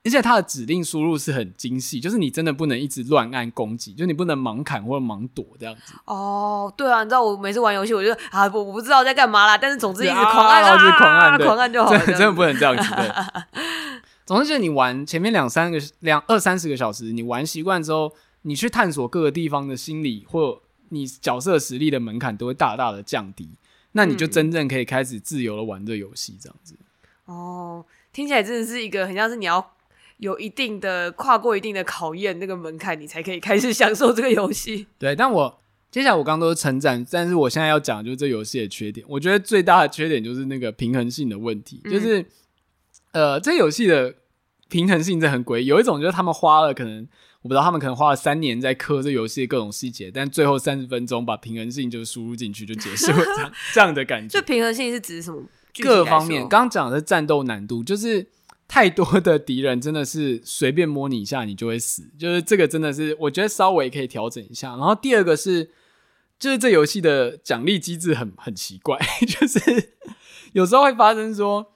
[0.03, 5.93] 而且它的指令输入是很精细，就是你真的不能一直乱按攻击，就你不能盲砍或者盲躲这样子。
[6.07, 12.07] 哦，对啊，你知道我每次玩游戏，我就啊，我我不知道在干嘛啦，但是总之一直狂按，啊、一直狂按，狂按就好了。
[12.07, 12.95] 真的不能这样子。
[12.95, 13.11] 对，
[14.25, 18.11] 总之就是你玩前面两三个两二三十个小时，你玩习惯之后，
[18.43, 23.51] 你去探索各个地方的心理或你角色实力的门槛都会大大的降低，
[23.93, 26.75] 那你就真正可以开始自由的玩这游戏这样子。
[27.27, 29.73] 嗯、哦，听起来真的是一个很像是你要。
[30.21, 34.87] 有一定的跨过一定的考验，那个门槛，你才可以开始享受这个游戏。
[35.01, 39.05] 对，但我接下来我刚刚都是称赞，但是我现在要讲就是这游戏的缺点。
[39.09, 42.25] 我觉得最大的缺点就是那个平衡性的问题，嗯、就是
[43.13, 44.15] 呃，这游戏的
[44.69, 45.67] 平衡性真的很诡异。
[45.67, 47.09] 有一种就是他们花了可能
[47.43, 54.39] 我不知道他们可能花了三年在磕这游戏的各种细节，但最后三十分钟把平衡性就输入进去就结束了，这样 这样的感觉。
[54.39, 55.43] 这平衡性是指什么？
[55.83, 58.29] 各方面，刚刚讲的是战斗难度，就是。
[58.73, 64.71] 太多的敌人真的是随便摸你一下你就会死， 就是这个真的是我觉得稍微可以调整一下。
[64.77, 65.73] 然后第二个是，
[66.39, 69.59] 就是这游戏的奖励机制很很奇怪， 就是
[70.53, 71.73] 有时候会发生说，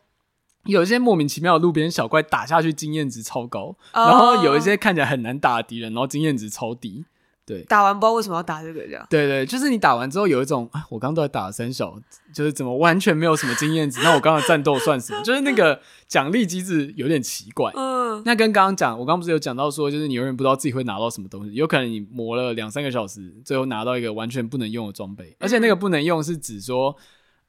[0.66, 7.04] 有一些莫名其妙的路边小怪打下去经验值超高，然后有一些看起来很难打的敌人，然后经验值超低。
[7.46, 9.07] 对，打完不知道为什么要打这个这样。
[9.11, 11.94] 对对，就是你打完之后有一种，我刚刚都在打三小，
[12.33, 15.22] 就是怎么完全没有什么经验值，那我刚刚战斗算什么？
[15.22, 15.78] 就是那个
[16.09, 17.70] 奖励机制有点奇怪。
[17.74, 26.96] 嗯，那跟刚刚讲，我刚刚不是有讲到说，就是你永远不知道自己会拿到什么东西，有可能你磨了两三个小时，最后拿到一个完全不能用的装备，而且那个不能用是指说，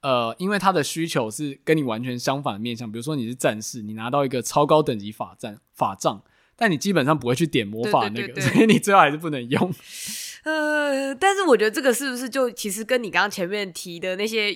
[0.02, 6.22] 呃，因为它的需求是跟你完全相反的面向，比如说你是战士，你拿到一个超高等级法杖法杖。
[6.58, 9.74] 但你基本上不会去点魔法那个，对对对对，所以你最后还是不能用。
[10.44, 14.56] 呃，但是我觉得这个是不是就其实跟你刚刚前面提的那些，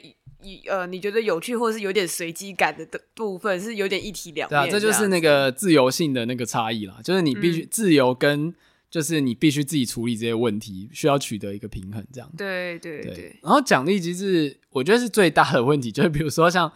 [0.69, 4.61] 呃，你觉得有趣或是有点随机感的的部分是有点一体两面。
[4.61, 8.53] 对啊，这就是那个自由性的那个差异啦，就是你必须自由跟
[8.91, 12.31] 就是你必须自己处理这些问题，需要取得一个平衡，这样。
[12.37, 13.39] 对对对，对。
[13.41, 16.71] 然后奖励机制，我觉得是最大的问题，就是比如说像。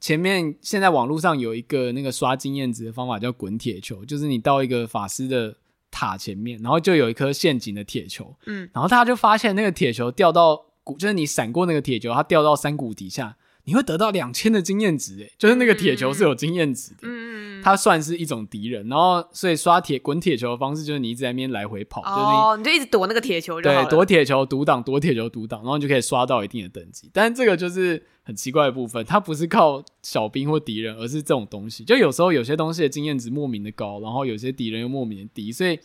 [0.00, 5.56] 前面现在网络上有一个那个刷经验值的方法叫滚铁球，就是你到一个法师的
[5.90, 13.36] 塔前面，然后就有一颗陷阱的铁球，嗯，然后大家就发现那个铁球掉到谷，就是你闪过那个铁球，它掉到山谷底下。
[13.68, 27.10] 你会得到两千的经验值，哎，就是那个铁球是有经验值的，嗯，它算是一种敌人，然后所以刷铁滚铁球的方式就是你一直在那边来回跑，哦，你就一直躲那个铁球对，躲铁球独挡，躲铁球独挡，然后你就可以刷到一定的等级。
[27.12, 31.84] 但是这个就是很奇怪的部分，它不是靠小兵或敌人，而是这种东西。
[31.84, 35.78] 就有时候有些东西的经验值莫名的高，然后有些敌人又莫名的低，所以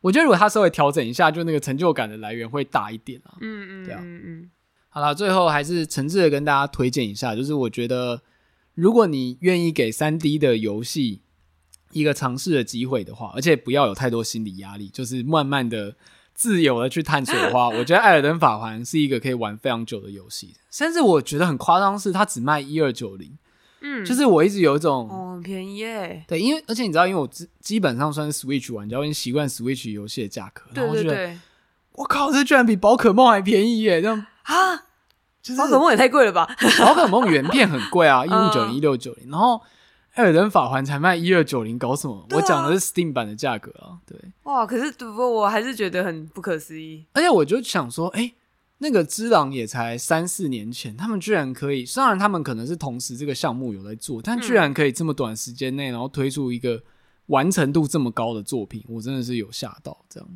[0.00, 3.34] 我觉得如果他稍微调整一下，就那个成就感的来源会大一点啊。
[3.40, 4.50] 嗯嗯，对啊，嗯嗯。
[4.98, 8.20] 好了，最后还是诚挚的跟大家推荐一下，就是我觉得，
[8.74, 11.22] 如果你愿意给三 D 的游戏
[11.92, 15.94] 一个尝试的机会的话，而且不要有太多心理压力，就是慢慢的、
[16.34, 20.56] 自由的去探索的话， 我觉得《艾尔登法环》是一个可以玩非常久的游戏。
[20.72, 23.38] 甚至我觉得很夸张，是它只卖一二九零，
[23.82, 31.38] 嗯，就是我一直有一种哦，很便宜耶，对，因为而且你知道，因为我基基本上算是 Switch 玩家，我已经习惯 Switch 游戏的价格，然后我觉得，
[31.92, 34.87] 我靠，这居然比宝可梦还便宜耶，这样啊。
[35.56, 36.48] 宝可梦也太贵了吧！
[36.80, 39.54] 宝可梦原片很贵啊，一五九零、一六九零，然后
[40.14, 42.26] 《艾尔登法环》才卖一二九零，搞什么？
[42.30, 44.18] 啊、我讲的是 Steam 版的价格啊，对。
[44.44, 47.06] 哇，可是不过我还是觉得很不可思议。
[47.12, 48.34] 而且我就想说，哎、欸，
[48.78, 56.82] 那个《之狼》也才三四年前，他们居然可以，虽然他们可能是同时这个项目有在做，但居然可以这么短时间内，然后推出一个
[57.26, 60.28] 完成度这么高的作品，我真的是有吓到，这样。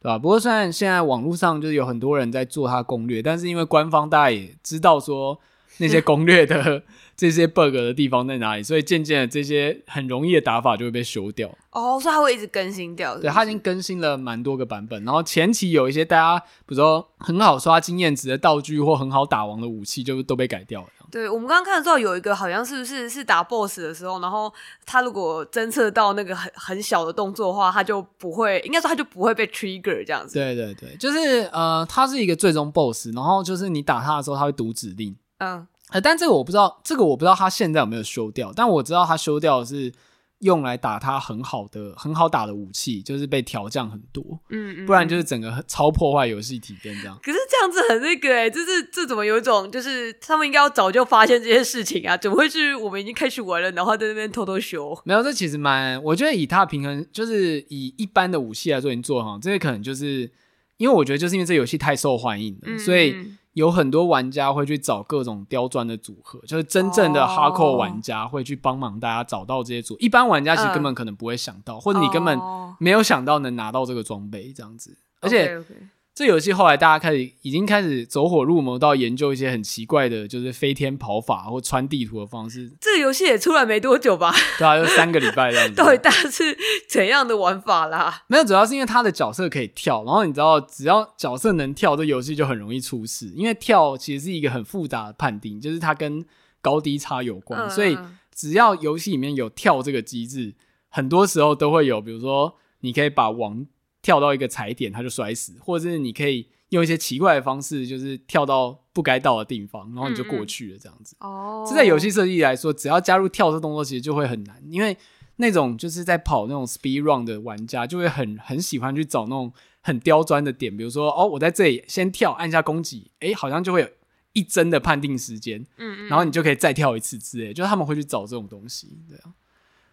[0.00, 0.18] 对吧？
[0.18, 5.38] 不过虽然现在网络上就是有很多人在做它攻略，但是因为官方大家也知道说
[5.80, 6.82] 那些攻略的
[7.16, 11.50] 这些 bug 的地方在哪里，所以渐渐的这些很容易的打法就会被修掉。
[11.72, 13.22] 哦，所以它会一直更新掉是是？
[13.22, 15.04] 对，它已经更新了蛮多个版本。
[15.04, 20.88] 然后前期有一些大家比如说很好刷经验值的道具或很好打王的武器，就都被改掉了。
[21.10, 24.52] 对，我们刚刚看到有一个好像是不是是打 boss 的时候，然后
[24.86, 30.34] 他如果侦测到那个很很小的动作的话，他就不会，应该说他就不会被 trigger 这样子。
[30.34, 35.14] 对对对，就是呃，他是一个最终 boss，然后就是你打他的时候，他会读指令。
[35.40, 39.92] 嗯，呃，但这个我不知道，这个我不知道他现在有没有修掉，但我知道他修掉的是。
[40.40, 47.14] 用来打他很好的、很好打的武器，就是被调降很多，嗯，嗯，不然就是整个超破坏游戏体验这样。
[47.22, 52.16] 可是这样子很那个哎、欸，就是这怎么有一种就是他们应该要早就发现这些事情啊？
[52.16, 54.98] 怎么会是我们已经开始玩了，然后在那边偷偷修？
[55.04, 59.38] 没有，这其实蛮，我觉得以它平衡，就是以一般的武器来说，已经做好。
[59.38, 60.30] 这个可能就是
[60.78, 63.14] 因为我觉得就是因为这游戏太受欢迎了，嗯、所以
[63.52, 69.96] 有很多玩家会去找各种刁钻的组合，就是真正的 hardcore 玩家会去帮忙大家找到这些组。
[69.98, 72.38] 一般玩家其实根本可能不会想到，或者你根本
[72.78, 75.62] 没有想到能拿到这个装备这样子，而且。
[76.12, 82.70] 这游戏后来大家开始已经开始走火入魔，到研究一些很奇怪的，就是飞天跑法或穿地图的方式。
[82.80, 84.34] 这个游戏也出来没多久吧？
[84.58, 85.74] 对啊，就三个礼拜这样子。
[85.80, 88.24] 到底大家是怎样的玩法啦？
[88.26, 93.28] 没有，主要是因为他的角色可以跳，然后你知道，只要角色能跳，这游戏就很容易出事。
[93.28, 96.22] 因为跳其实是一个很复杂的判定，就是它跟
[96.60, 97.96] 高低差有关，嗯、所以
[98.34, 100.54] 只要游戏里面有跳这个机制，
[100.90, 103.64] 很多时候都会有，比如说你可以把王。
[104.02, 111.16] 跳到一个踩点，他就摔死，或者是你可以用一些奇怪的方式，就是跳到不该到的地方，然后你就过去了，这样子。
[111.20, 114.96] 哦、嗯，这在游戏设计来说，只要加入跳这动作，其实就会很难，因为
[115.36, 123.88] 那种就是在跑那种 speed run 的玩家，就会很很喜欢去找那种很刁钻的点，比如说，哦，我在这里先跳，按下攻击，诶，好像就会有
[124.32, 129.32] 一帧的判定时间，嗯，嗯，然后你就可以再跳一次之类，就是他们会去找这种东西，对啊。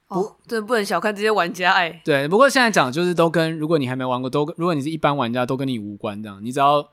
[0.08, 2.02] 不，真的不能小看这些玩家哎。
[2.04, 6.40] 对，不过现在讲就是都跟，如果你还没玩过，都如果你是一般玩家，都跟你无关这样。
[6.42, 6.86] 你只要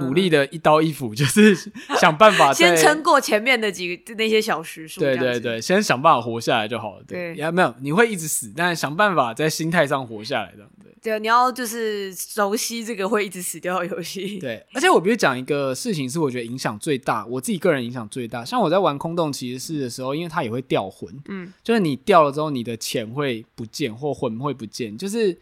[0.00, 1.54] 努力的一刀一斧，就是
[1.98, 5.00] 想办法先撑过前面的几个那些小时数。
[5.00, 7.04] 对对对，先想办法活下来就好了。
[7.08, 10.68] 对，也没有你会一直死，但是想办法在心态上活下来的。
[11.00, 14.36] 对，你要就是熟悉这个会一直死掉的游戏。
[14.40, 18.44] 对，而且我必须讲一个事情，是我觉得影响最大，我自己个人影响最大。
[18.44, 25.36] 像我在玩空洞骑士的时候，因为它也会掉魂，嗯，就是你掉了之后，你的钱会不见或魂会不见，就是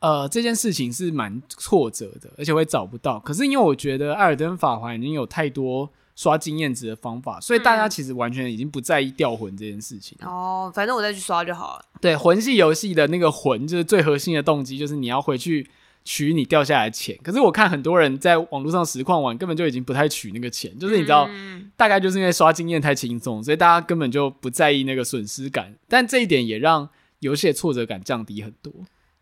[0.00, 3.18] 呃这件事情是蛮挫折的，而且会找不到。
[3.20, 5.90] 可是因为我觉得《艾尔登法环》已经有太多。
[6.18, 10.18] 刷经验值的方法，所以大家其实完全已经不在意掉魂这件事情。
[10.22, 11.84] 哦，反正我再去刷就好了。
[12.00, 15.64] 对，魂系游戏的那个魂，就是最核心的动机，就是你要回去
[16.10, 17.14] 取你掉下来的钱。
[17.22, 25.74] 可是我看很多人在网络上实况玩，根本就已经不太取那个钱，就是你知道，嗯、大概就是因为刷经验太轻松，所以大家根本就不在意那个损失感。
[25.86, 28.72] 但这一点也让游戏的挫折感降低很多。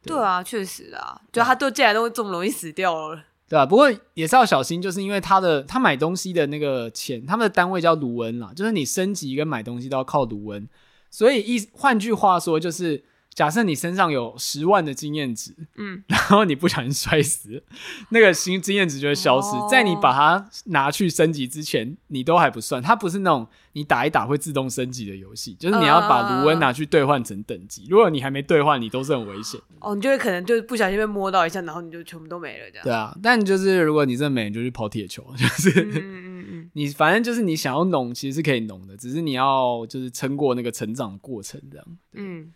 [0.05, 3.21] 对，对啊，确实啊，就他都进来都这么容易死掉了。
[3.49, 3.67] 对吧？
[3.67, 10.69] 不过也是要小心，就是因为他的他买东西的那个钱，他们的单位叫卢恩啦，就是你升级跟买东西都要靠卢恩，
[11.11, 13.03] 所以一换句话说就是。
[13.37, 17.63] 假设你身上有十万的经验值，嗯，然后你不小心摔死，
[18.09, 19.49] 那个新经验值就会消失。
[19.49, 22.83] 哦、在你把它拿去升级之前，你都还不算。
[22.83, 27.83] 它不是那种你打一打会自动升级的游戏，就是你要把卢恩拿去兑换成等级。
[27.83, 29.61] 呃、如果你还没兑换，你都是很危险。
[29.81, 32.85] 哦，你就会可能就是不小心被摸到一下，然后你就全部都没了这样。
[32.85, 41.87] 对啊，但就是如果你真的没，你就去跑铁球， 就是嗯嗯嗯，你反正就是你想要弄，其实是可以弄的，只是你要就是撑过那个成长过程这样。
[42.15, 42.51] 嗯。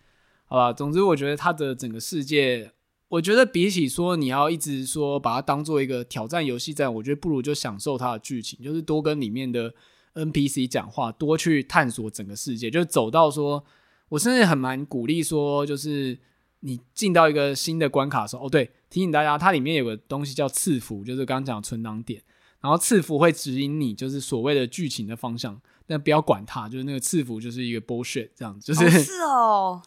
[0.50, 2.72] 好吧，总之我觉得它的整个世界，
[3.06, 9.72] 我觉得比起说你要一直说把它当做一个挑战游戏在，我觉得不如就享受它的剧情，就是多跟里面的
[10.14, 13.64] NPC 讲话，多去探索整个世界，就走到说，
[14.08, 16.18] 我甚至很蛮鼓励说，就是
[16.58, 22.20] 你进到一个新的关卡的时候，哦对，提醒大家，它里面有个东西叫赐福，就是刚刚讲存档点，
[22.60, 29.80] 然后赐福会指引你，就是所谓的剧情的方向，但不要管它，就是那个赐福就是一个 bullshit 这样子，就是、是哦。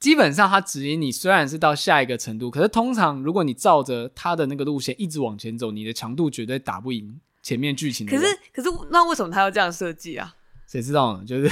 [0.00, 8.12] 基本上，它指引你虽然是到下一个程度，可是通常如果你照着它的那个路线一直往前走，你的强度绝对打不赢前面剧情的。
[8.12, 10.34] 可是，可是那为什么他要这样设计啊？
[10.66, 11.24] 谁知道呢？
[11.24, 11.44] 就是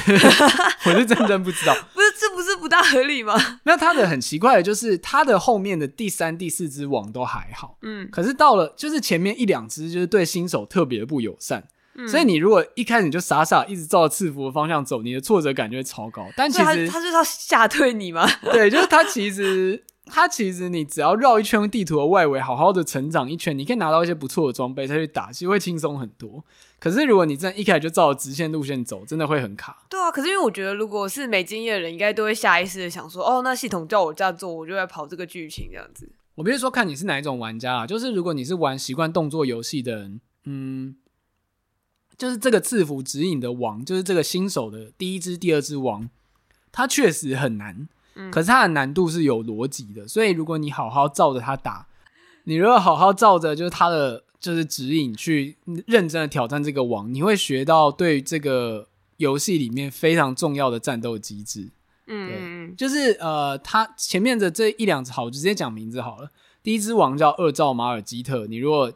[0.86, 1.74] 我是真真不知道。
[1.94, 3.34] 不是，这不是不大合理吗？
[3.64, 11.68] 那它的很奇怪的就是，它的后面的第三、第四只网都还好，嗯，可是到了就是前面一两只，就是对新手特别不友善。
[11.94, 16.26] 嗯、所以你如果一开始你就傻傻一直照着赐福的方向走，你的挫折感就会超高。
[16.36, 18.26] 但其实他，他就是要吓退你吗？
[18.52, 26.44] 对，就是他其实他其实你只要绕一圈地图的外围，好好的成长一圈，你可以拿到一些不错的装备再去打，其实会轻松很多。
[26.78, 29.84] 可是如果你真的一开始就照着直线路线走，真的会很卡。
[29.88, 36.10] 对啊，可是因为我觉得如果是没经验的人，应该都会下意识的想说，哦，那系统叫我这样做，我就会跑这个剧情这样子。
[36.34, 40.96] 我比如说看你是哪一种玩家啊，就是如果你是玩习惯动作游戏的人，嗯。
[42.16, 46.08] 就是这个制服指引的王，就是这个新手的第一只、第二只王，
[46.70, 51.86] 它确实很难，嗯，可是它的难度是有逻辑的，所以如果你好好照着它打，
[52.44, 61.68] 你如果好好照着就是它的就是指引去认真的挑战这个王，你会学到对这个游戏里面非常重要的战斗机制，
[62.06, 66.30] 嗯，对，就是呃，它前面的这一两只，好，直接讲名字好了，
[66.62, 68.92] 第一只王叫二兆马尔基特，你如果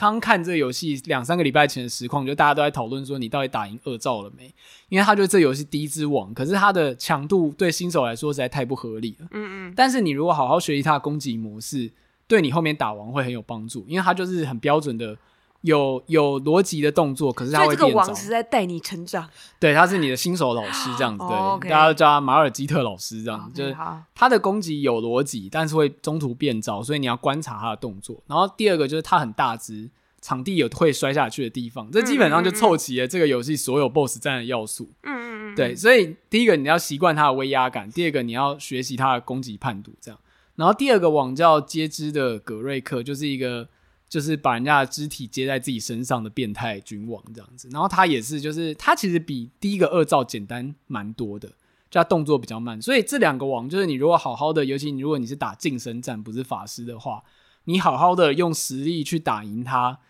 [0.00, 4.50] 刚看这游戏两三个礼拜前的实况，就大家都在讨论说你到底打赢恶兆了没？
[4.88, 9.26] 因为他觉得这游戏第一只王，可是他的强度对新手来说实在太不合理了。
[9.32, 9.74] 嗯嗯。
[9.76, 11.90] 但是你如果好好学习他的攻击模式，
[12.26, 15.14] 对你后面打王会很有帮助，因为他就是很标准的
[15.62, 21.24] 有有逻辑的动作，可是他会变王是在带你成长，对，他是你的新手老师这样子，
[21.60, 23.76] 对，大家都叫他马尔基特老师这样子，okay, 就是
[24.14, 28.22] 他的攻击有逻辑，但是会中途变招，所以你要观察他的动作。
[28.26, 29.90] 然后第二个就是他很大只，
[30.22, 34.88] 场地有会摔下去的地方，这基本上就凑齐了这个游戏所有 BOSS 战的要素。
[35.02, 40.18] 嗯嗯嗯，对，所以第一个你要习惯他的威压感，第二个你要学习他的攻击判读这样。
[40.56, 43.68] 然后第二个网叫接肢的葛瑞克，就是一个。
[44.10, 51.48] 就是把人家的肢体接在自己身上的变态君王这样子，然后他也是，就是他其实比第一个恶兆简单蛮多的，
[51.88, 57.22] 就他动作比较慢，所以这两个王就是你如果好好的，尤其你如果你是打近身战不是法师的话，
[57.66, 60.00] 你好好的用实力去打赢他，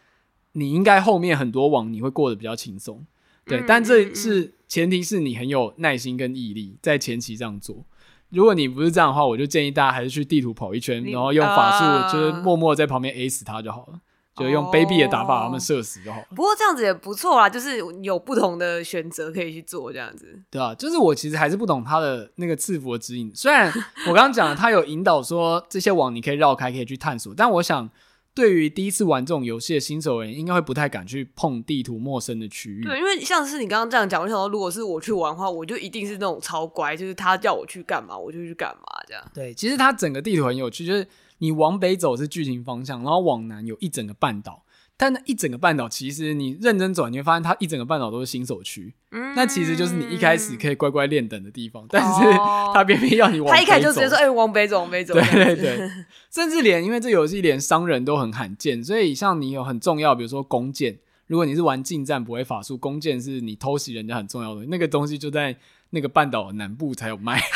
[0.53, 3.05] 你应该后面很多王你会过得比较轻松，
[3.45, 7.85] 对，但这是前提是你很有耐心跟毅力在前期这样做。
[8.31, 14.01] 如果你不是这样的话，我就建议大家还是去地图跑一圈，然后用法术就是默默在旁边 A 死他就好了，
[14.37, 16.27] 就用卑鄙的打法把他们射死就好了。
[16.31, 20.41] 不过这样子也不错啦，就是有不同的选择可以去做这样子。
[20.51, 23.73] 对啊，就是我其实还是不懂他的那个赐福的指引，虽然
[24.07, 27.91] 我刚刚讲了他有引导说这些网你可以绕开，可以去探索，但我想。
[28.35, 32.83] 对于第一次玩这种游戏的新手人，应该会不太敢去碰地图陌生的区域。
[32.83, 39.23] 对，因为像是你刚刚这样讲，我想说，如果是我去玩的话，我就一定是那种超乖，就是他叫我去干嘛，我就去干嘛这样。
[39.35, 41.07] 对，其实它整个地图很有趣，就是
[41.39, 44.65] 你往北走是剧情方向，然后往南有一整个半岛。
[45.01, 48.93] 但那一整个半岛，其实你认真走，你会发现它一整个半岛都是新手区。
[49.13, 52.21] 嗯，那其实就是你一开始可以乖乖练等的地方，但是
[52.75, 53.57] 他偏偏要你往北走。
[53.57, 55.91] 他一开始就直接说：“哎、欸，往北走，往北走。”对对对，
[56.31, 60.99] 甚至连因为这游戏连商人都很罕见，所以像你有很重要，比如说弓箭，
[61.29, 65.57] 如果你是玩近战不会法术，弓箭是你偷袭人家很重要的那个东西，就在
[65.89, 67.41] 那个半岛南部才有卖。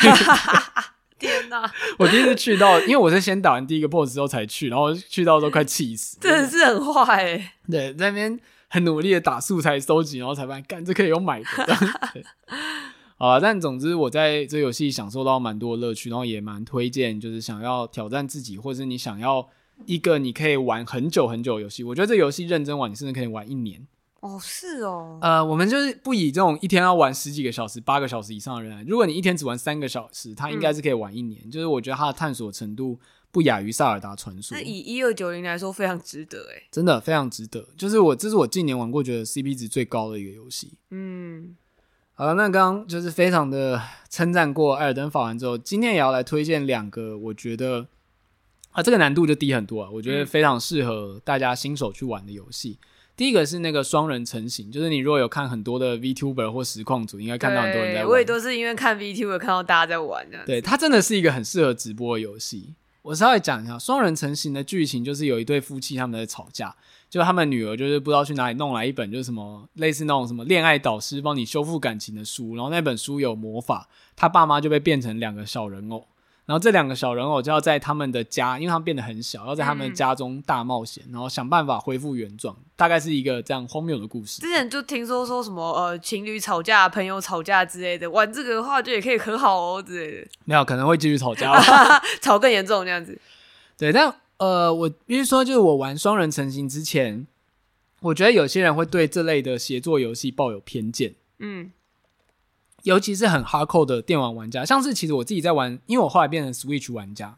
[1.17, 1.71] 天哪！
[1.97, 7.51] 我第一次去到，因为我是先打完第一个 boss 之后才去，然后去到都快气死，真的是很坏欸。
[7.69, 11.45] 对，在那边很努力的打素材收集，然后才发现，干这可以用买的。
[13.17, 19.47] 好了，但总之我在这游戏享受到蛮多乐趣，然后也蛮推荐，就是想要挑战自己，或者是你想要
[19.85, 21.83] 一个你可以玩很久很久的游戏。
[21.85, 23.87] 我觉得这游戏认真玩，你甚至可以玩一年。
[24.25, 28.83] 哦，是哦，呃，我们就是不以这种一天要玩十几个小时、八个小时以上的人来。
[28.87, 31.39] 如果你一天只玩三个小时，他应该是可以玩一年。
[31.45, 32.99] 嗯、就是我觉得他的探索程度
[33.29, 34.57] 不亚于《萨尔达传说》。
[34.59, 37.67] 那以一二九零来说，非常值得哎，真的非常值得。
[37.77, 40.73] 就是我这是我近年玩过觉得 CP 值最高的一个游戏。
[40.89, 41.55] 嗯，
[42.15, 47.85] 好了，那刚刚就是非常的称赞过《艾尔登法环》之后，今天也要来推荐两个，我觉得
[48.71, 52.79] 啊，这个难度就低很多啊，我觉得非常适合大家新手去玩的游戏。
[52.81, 52.87] 嗯
[53.17, 58.09] 第一个是那个双人成行，就是你如果有看很多的 VTuber 或实况组，应该看到很多人在玩。
[58.09, 60.43] 我也都是因为看 VTuber 看到大家在玩的。
[60.45, 62.73] 对，它真的是一个很适合直播的游戏。
[63.01, 66.75] 我稍微讲一下双人成行的剧情，就是有一对夫妻他们在吵架，
[67.07, 76.05] 就他们女儿就是不知道去哪里弄来一本就是什么类似那种什么恋爱导师帮你修复感情的书，然后那本书有魔法，他爸妈就被变成两个小人偶。
[76.45, 82.55] 然后这两个小人偶就要在他们的家，因为他们变得很小，要在他们家中大冒险，嗯、然后想办法恢复原状。
[82.75, 84.41] 大概是一个这样荒谬的故事。
[84.41, 90.27] 之前就听说说什么呃情侣吵架、朋友吵架之类的，玩这个的话就也可以和好哦之类的。
[90.43, 91.59] 没有，可能会继续吵架，
[92.21, 93.19] 吵更严重这样子。
[93.77, 97.25] 对，但呃，我比如说就是我玩双人成型之前，
[98.01, 101.15] 我觉得有些人会对这类的协作游戏抱有偏见。
[101.39, 101.71] 嗯。
[102.85, 107.37] 尤其是很 hardcore 的电玩玩家，像是其实我自己在玩，因为我后来变成 Switch 玩家，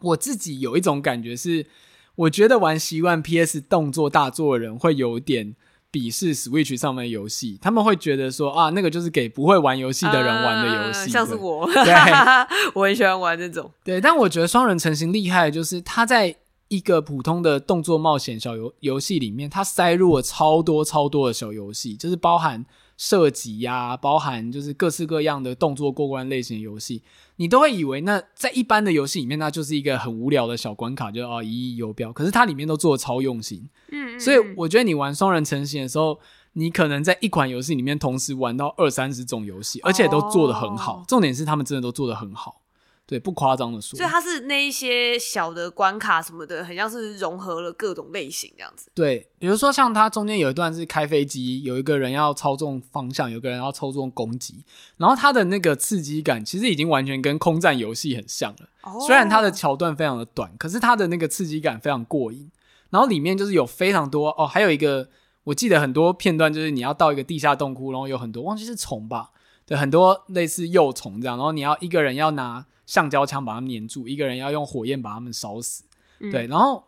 [0.00, 1.66] 我自己有一种感觉是，
[2.14, 5.56] 我觉得玩习惯 PS 动作大作的人会有点
[5.90, 11.92] 鄙视 Switch 上面的游戏，他们会觉得说啊，那个就是给不会玩游戏的人玩的游戏，呃，像是我，对，
[12.74, 13.68] 我很喜欢玩这种。
[13.82, 16.36] 对，但我觉得双人成型厉害就是他在
[16.68, 22.64] 一个普通的动作冒险小游游戏里面，他塞入了超多超多的小游戏，就是包含。
[22.96, 27.02] 射击呀、啊，包含就是各式各样的动作过关类型的游戏，
[27.36, 32.12] 你都会以为那在一般的游戏里面，那就是一个很无聊的小关卡，就哦一亿游标。
[32.12, 36.18] 可是它里面都做的超用心，嗯，嗯，所以我觉得你玩双人成型的时候，
[36.54, 40.98] 你可能在一款游戏里面同时玩到二三十种游戏，而且都做得很好。
[40.98, 42.62] 哦、重点是他们真的都做得很好。
[43.08, 48.90] 对，不夸张的说，所以它是那一些小的关卡什么的，很像是融合了各种类型这样子。
[48.94, 54.64] 对，比如说像它中间有一段是开飞机，有一个人要操纵方向，有个人要操纵攻击，
[54.96, 58.68] 然后它的那个刺激感其实已经完全跟空战游戏很像了。
[58.82, 58.98] 哦。
[59.06, 62.50] 虽然它的桥段非常的短，可是它的那个刺激感非常过瘾。
[62.90, 65.08] 然后里面就是有非常多哦，还有一个
[65.44, 69.30] 我记得很多片段，就是你要到一个地下洞窟，然后有很多忘记是虫吧，
[69.64, 72.66] 对，很多类似幼虫这样，然后你要一个人要拿。
[72.86, 75.84] 橡胶枪把它们黏住，一个人要用火焰把它们烧死。
[76.20, 76.82] 嗯、对，然后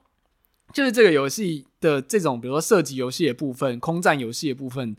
[0.73, 4.97] 就是这个游戏的这种，比如说射击游戏的部分、空战游戏的部分，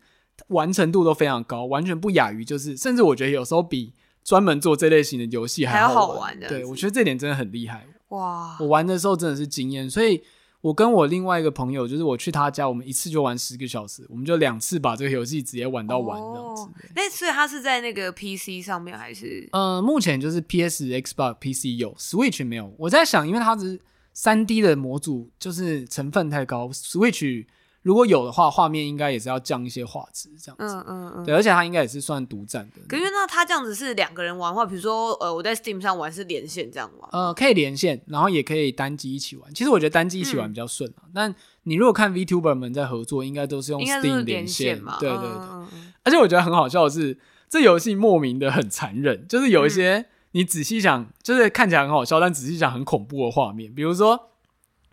[0.50, 3.94] 完成度都非常高，完全不亚于就是，甚至我觉得有时候比
[4.24, 5.96] 专门做这类型的游戏还好玩。
[5.96, 7.88] 好玩对，我觉得这点真的很厉害。
[8.10, 8.58] 哇！
[8.60, 10.22] 我玩的时候真的是惊艳，所以。
[10.62, 16.68] 我跟我另外一个朋友，就是我去他家，我们一次就玩十个小时，我们就两次把这个游戏直接玩到完这样子。
[16.96, 19.48] 那、哦、所以他是在那个 PC 上面还是？
[19.54, 22.74] 呃，目前就是 PS、Xbox、PC 有，Switch 没有。
[22.78, 23.80] 我在想，因为它是
[24.14, 27.46] 三 D 的模组，就是成分太高，Switch。
[27.82, 30.76] 如果有的话，画面应该也是要降一些画质这样子。
[30.76, 31.26] 嗯嗯嗯。
[31.26, 32.82] 对，而且它应该也是算独占的。
[32.90, 37.10] 可是那它这样子是两个人玩的话，比如说呃，我在 Steam 上玩是连线这样玩。
[37.14, 39.54] 呃，可以连线，然后也可以单机一起玩。
[39.54, 41.04] 其实我觉得单机一起玩比较顺啊。
[41.06, 44.98] 嗯、但你如果看 VTuber 们在合作，应该都是用 Steam 连线嘛。
[45.00, 45.28] 对对对。
[45.30, 47.18] 嗯、而且我觉得很好笑的是，
[47.50, 54.26] 这游戏莫名的很残忍，就是有一些你仔细想，就是看起来很好笑，但仔细想很恐怖的画面，比如说。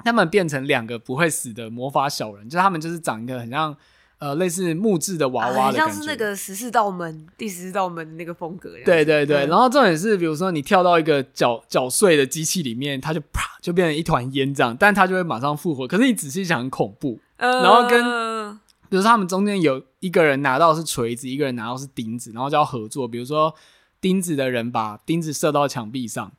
[0.04, 3.76] 他们变成两个不会死的魔法小人，就他们就是长一个很像
[4.18, 8.70] 呃类似木质的娃娃的感觉，啊、像是那个十四道门第十四道门那个风格。
[8.84, 15.88] 对对对，嗯、然后重点是，比如说你跳到一个搅搅碎的机器里面，它就啪就变成一团烟这样，但它就会马上复活。
[15.88, 17.18] 可是你仔细想，很恐怖。
[17.38, 23.08] 呃、然后跟比如说他们中间有一个人拿到是锤子，一个人拿到是钉子，然后就要合作。
[23.08, 23.54] 比如说
[24.00, 26.32] 钉子的人把钉子射到墙壁上。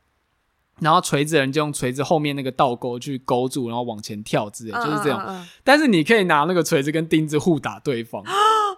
[0.80, 5.22] 然后锤子人就用锤子后面那个倒钩去勾住，然后往前跳之类，就是这样。
[5.26, 8.22] 嗯嗯嗯、但是你可以拿那个锤子跟钉子互打对方。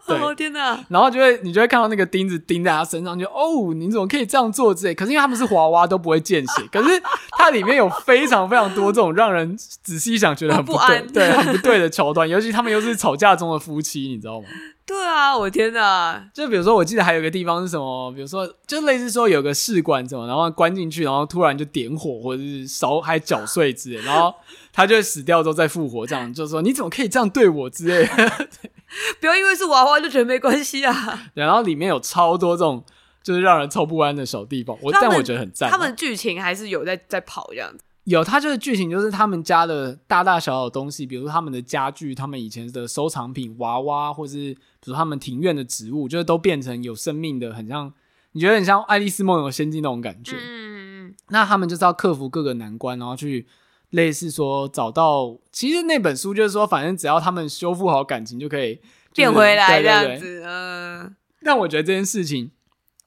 [0.06, 0.82] 对哦天哪！
[0.88, 4.94] 然后就会你就会看到那个钉子钉在他身上，就哦，你怎么可以这样做之类？
[4.94, 6.62] 可是因为他们是娃娃，都不会见血。
[6.72, 7.00] 可是
[7.32, 12.28] 它里面有非常非常多这种让人仔细想觉得很不对，不对，很不对的桥段。
[12.28, 14.46] 尤其他们又是吵架中的夫妻，你知道吗？
[14.90, 16.28] 对啊，我天哪！
[16.34, 18.10] 就比如说，我记得还有个地方是什么？
[18.10, 24.34] 比如说，就类似说有个试管什么，然后关进去，然后突然就点火，或者是烧还搅碎之类，然后
[24.72, 28.48] 他就会死掉之后再复活，这样就是说你怎么可以这样对我之类的？
[29.20, 31.22] 不要因为是娃娃就觉得没关系啊。
[31.34, 32.84] 然后里面有超多这种
[33.22, 35.70] 就是让人超不安的小地方，我但我觉得很赞。
[35.70, 37.84] 他们剧情还是有在在跑这样子。
[38.04, 47.92] 有，它就是剧情，就是他们家的大大小小的东西，比如说他们的家具，他们以前的收藏品、娃娃，或是比如他们庭院的植物，就是都变成有生命的，很像
[48.32, 50.34] 你觉得很像《爱丽丝梦游仙境》那种感觉。
[50.36, 53.46] 嗯，那他们就是要克服各个难关，然后去
[53.90, 58.82] 类似说找到，其实那本书就是说，反正只要他们修复好感情，就可以、就是、
[59.16, 60.42] 变回来这样子。
[60.44, 62.50] 嗯，但我觉得这件事情，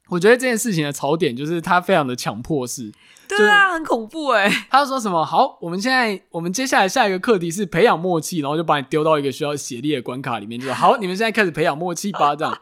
[0.10, 2.92] 我觉得这件事情的槽点就是它非常的强迫式。
[3.38, 4.50] 对啊，很恐怖哎！
[4.70, 5.24] 他说什么？
[5.26, 12.58] 好，我们现在我们接下来下一个课题是培养默契，然后就把你丢到一个需要协力的关卡里面，就说 好，你们现在开始培养默契吧，这样。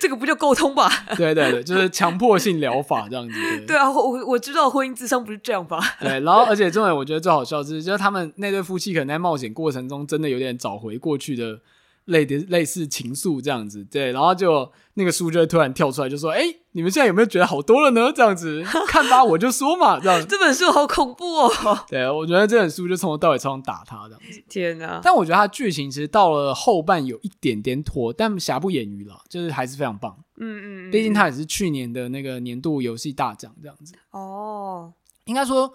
[0.00, 0.90] 这个不就沟通吧？
[1.16, 3.34] 对对对，就是强迫性疗法这样子。
[3.34, 5.78] 对， 对啊，我我知道婚姻智商不是这样吧？
[6.00, 11.60] 对，然后而且重点我觉得最好笑的是，就是他们那对夫妻可能在冒险过程中真的有点找回过去的。
[12.06, 20.22] 类的类似情愫这样子，对，然后就那个书就会突然跳出来，就说：“哎、欸，你们现在有没有觉得好多了呢？”这样子， 看吧，我就说嘛，这样。
[20.28, 21.84] 这本书好恐怖哦。
[21.88, 24.42] 对，我觉得这本书就从头到尾超想打他这样子。
[24.46, 25.00] 天哪！
[25.02, 30.14] 但我觉得它剧情其实到了后半有一点点拖，但瑕不掩瑜了，就是还是非常棒。
[30.36, 33.94] 嗯嗯，嗯，毕竟它也是去年的那个年度游戏大奖这样子。
[34.10, 34.92] 哦，
[35.24, 35.72] 应该说，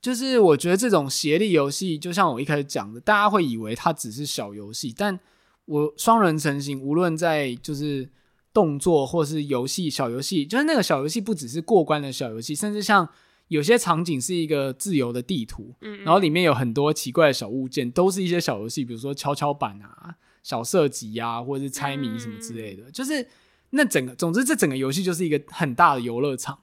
[0.00, 5.20] 就是我觉得这种协力游戏，就像我一开始讲的，大家会以为它只是小游戏，但
[5.66, 8.08] 我双人成行，无论在就是
[8.52, 13.08] 动作或是游戏小游戏，就是那个小游戏不只是过关的小游戏，甚至像
[13.48, 23.26] 有些场景是一个自由的地图，嗯，嗯，然后里面有很多奇怪的小物件，都是一些小游戏，比如说跷跷板啊、小射击啊，或者是猜谜什么之类的，嗯、就是
[23.70, 26.58] 那整个，总之这整个游戏就是一个很大的游乐场，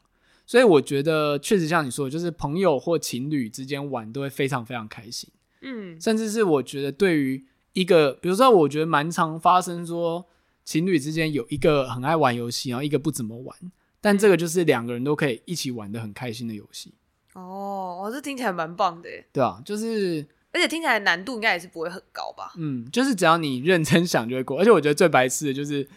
[0.46, 5.30] 所以我觉得确实像你说的，就是朋友或情侣之间玩都会非常非常开心，
[5.62, 7.46] 嗯，甚至是我觉得对于。
[7.74, 10.26] 一个，比如说，我觉得蛮常发生说，
[10.68, 13.58] 情侣之间有一个很爱玩游戏，然后一个不怎么玩，
[14.02, 16.94] 但这个就是两个人都可以一起玩的很开心的游戏。
[17.36, 19.08] 哦，我这听起来蛮棒的。
[19.32, 22.52] 对啊，就是，而且听起来难度应该也是不会很高吧？
[22.58, 24.60] 嗯，就是只要你认真想就会过。
[24.60, 25.88] 而且我觉得最白痴的就是。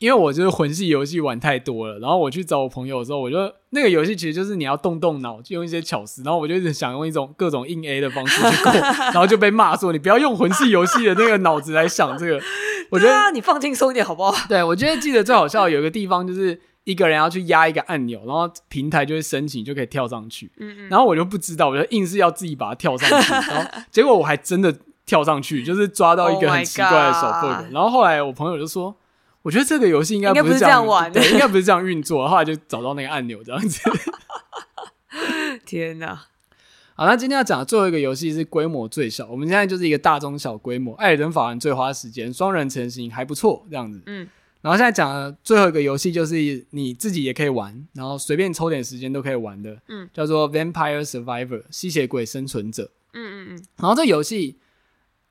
[0.00, 3.36] 因为我就是魂系游戏玩太多了，然后我去找我朋友的时候，我就
[3.68, 12.40] 那个游戏其实就是你要动动脑，用一些巧思，然后我就一直想用一种各种硬 A 的方式去 过，然后就被骂说你不要用魂系游戏的那个脑子来想这个。
[12.90, 14.34] 我觉得啊，你放轻松一点好不好？
[14.48, 20.50] 对，我觉得记得最好笑有一个地方就是一个人要去压一个按钮，然后平台就会申请，就可以跳上去。
[20.58, 20.88] 嗯嗯。
[20.88, 24.74] 然后我就不知道，我就硬是要自己把它跳上去， 然后结果我还真的
[25.04, 27.70] 跳上去，就是抓到一个很奇怪的手 bug。
[27.70, 28.96] 然后后来我朋友就说。
[29.42, 32.28] 我觉得这个游戏应该不是这样玩的，对，应该不是这样运作。
[32.28, 33.80] 后来就找到那个按钮，这样子。
[35.64, 36.26] 天哪！
[36.94, 44.02] 好，那今天要讲的最后一个游戏是规模最小，我们现在就是一个大中小规模，艾尔登法环最花时间，双人成型还不错，这样子。
[44.04, 44.28] 嗯，
[44.60, 52.90] 然后现在讲的最后一个游戏就是你自己也可以玩，然后随便抽点时间都可以玩的，嗯，叫做 Vampire Survivor 吸血鬼生存者。
[53.14, 53.64] 嗯嗯嗯。
[53.78, 54.58] 然后这游戏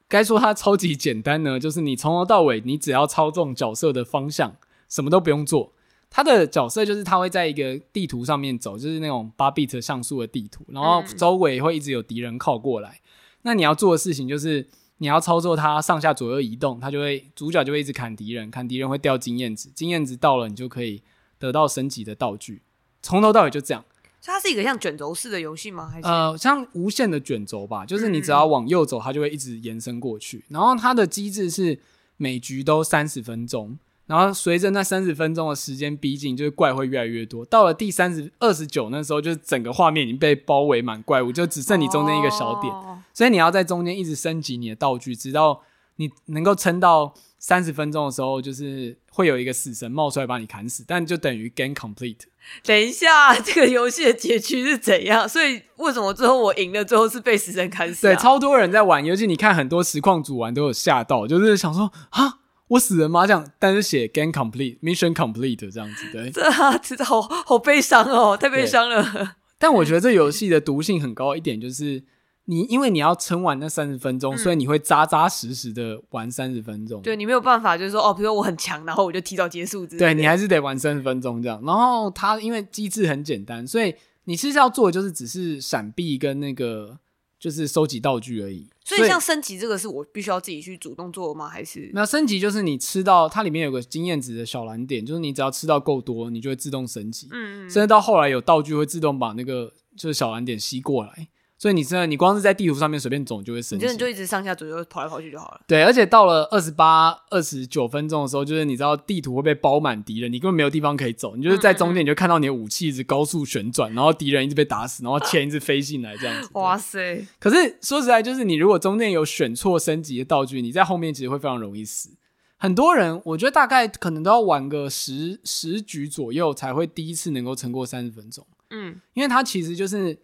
[0.09, 4.55] 该说它超级简单呢，就是你从头到尾你只要操纵角色的方向，
[4.89, 5.71] 什么都不用做。
[6.09, 12.99] 它的角色就是它会在一个地图上面走，就是那种八 bit 像素的地图，然后周围会一直有敌人靠过来。
[13.43, 21.03] 那你要做的事情就是你要操作它上下左右移动，它就会主角就会一直砍敌人，砍敌人会掉经验值，经验值到了你就可以
[21.37, 22.63] 得到升级的道具。
[23.03, 23.85] 从头到尾就这样。
[24.29, 25.89] 它是一个像卷轴式的游戏吗？
[25.91, 27.85] 还是呃像无限的卷轴吧？
[27.85, 30.45] 就是你只要往右走，它就会一直延伸过去。
[30.49, 31.79] 然后它的机制是
[32.17, 33.77] 每局都三十分钟。
[34.05, 37.45] 然后随着那三十分钟的时间逼近，就是怪会越来越多。
[37.45, 42.73] 到了第三十二十九那时候，就是整个画面已经被包围满怪物，就只剩你中间一个小点。
[42.73, 45.61] 哦、所以你要在中间一直升级你的道具，直到
[45.99, 52.21] 你能够撑到三十分钟的时候，就是会有一个死神冒出来把你砍死，但就等于 game complete。
[52.63, 55.29] 等一下， 这个游戏的结局是怎样？
[55.29, 58.13] 所以为什么最后我赢了，最后是被死神砍死、啊？
[58.13, 62.39] 对，超多人在玩，尤其你看很多实况组玩都有吓到，就是想说啊。
[62.69, 63.25] 我死了吗？
[63.25, 69.37] 这样，但是写 game complete mission complete 这样子，对， 这啊，真的好好悲伤哦，太悲伤了。
[69.57, 72.03] 但我觉得这游戏的毒性很高一点，就是
[72.49, 77.01] 你因为你要撑完那三十分钟，嗯、所以你会扎扎实实的玩三十分钟。
[77.01, 79.85] 对，你没有办法，就是说哦，比如说我很强，然后我就提早结束。
[79.85, 81.61] 对，你还是得玩三十分钟这样。
[81.63, 83.93] 然后它因为机制很简单，所以
[84.23, 86.99] 你其实要做的就是只是闪避跟那个。
[87.39, 91.47] 就是收集道具而已，所以像升级这个是我必须要自己去主动做吗？
[91.47, 97.29] 还是那升级就是你吃到它里面有个经验值的小蓝点，就是你只要吃到够多，你就会自动升级。
[97.31, 101.29] 嗯嗯，甚至到后来有道具会自动把那个就是小蓝点吸过来。
[101.59, 105.61] 所以你真的你光是在地图上面随便走就会升级，你就一直上下左右跑来跑去就好了。
[105.67, 116.49] 对，而且到了二十八、二十九分钟的时候，就是你知道地图会被包满敌人，你根本没有地方可以走，你就是在中间你就看到你的武器一直高速旋转，然后敌人一直被打死，然后钱一直飞进来这样子。
[116.53, 117.27] 哇塞！
[117.39, 122.11] 可是说实在，就是你如果中间有选错升级的道具，你在后面其实会非常容易死。
[122.55, 128.47] 很多人我觉得大概可能都要玩个十十局左右才会第一次能够撑过三十分钟。
[128.69, 130.17] 嗯，因为它其实就是。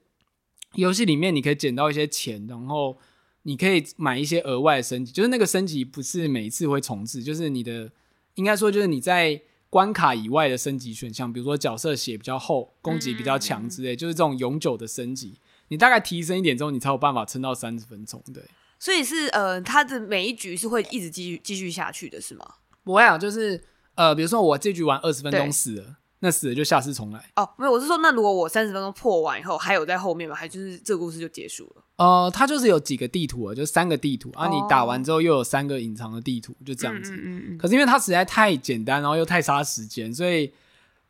[0.76, 2.98] 游戏里面你可以捡到一些钱，然后
[3.44, 7.92] 你可以买一些额外的升级，就是那个升级不是每一次会重置，就是你的
[8.36, 18.24] 应该说就是你在关卡以外的升级选项，比如说角色血比较厚，攻击比较强之类，就是这种永久的升级，你大概提升一点之后，你才有办法撑到三十分钟。
[18.34, 18.44] 对，
[18.80, 22.46] 所以是呃，它的每一局是会一直继续继续下去的，是吗？
[22.84, 23.62] 不会啊，就是
[23.96, 25.98] 呃，比如说我这局玩二十分钟死了。
[26.26, 30.36] 那死了就下次重来哦，没有，我是说，那如果我三十分钟破完以后，还有在后面吗？
[30.36, 31.84] 还就是这个故事就结束了？
[31.98, 37.12] 呃，它就是有几个地图啊，就三个地图、哦、啊，你打完之后又有三个隐藏的地图，就这样子。
[37.14, 37.58] 嗯嗯嗯。
[37.58, 40.52] 可是因为它实在太简单，然后又太杀时间，所以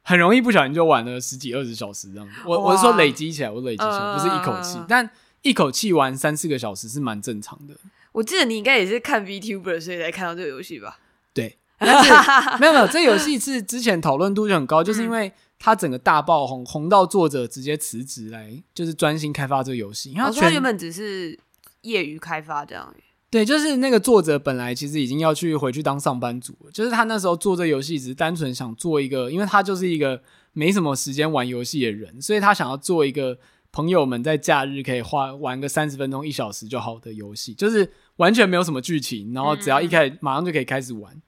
[0.02, 2.34] 很容易不小心就玩了十几二十小时这样子。
[2.46, 5.10] 我我是说累积起来，我累积起来、呃、不是一口气，但
[5.42, 7.76] 一口气玩三四个小时是蛮正常的。
[8.12, 11.00] 我记得你应该也是看 VTuber 所以才看到这个游戏吧？
[11.34, 12.12] 对， 但是
[12.60, 15.32] 没有没有，这游戏是之前讨论度就很高，就是因为。
[15.58, 20.12] 它整个大爆红，红到作者直接辞职来，就是专心开发这个游戏。
[20.12, 21.40] 因为他，他原本只是
[21.82, 22.94] 业余开发这样。
[23.32, 26.72] 对，就是那个作者本来其实已经要去回去当上班族了。
[26.72, 30.22] 就是他那时候做这游戏，只是单纯想做一个，因为他就是一个
[30.52, 33.40] 没什么时间玩游戏的人，所以他想要做一个
[33.72, 41.20] 朋友们在假日可以花玩个三十分钟、一小时就好的游戏，就是完全没有什么剧情，然后只要一开始马上就可以开始玩。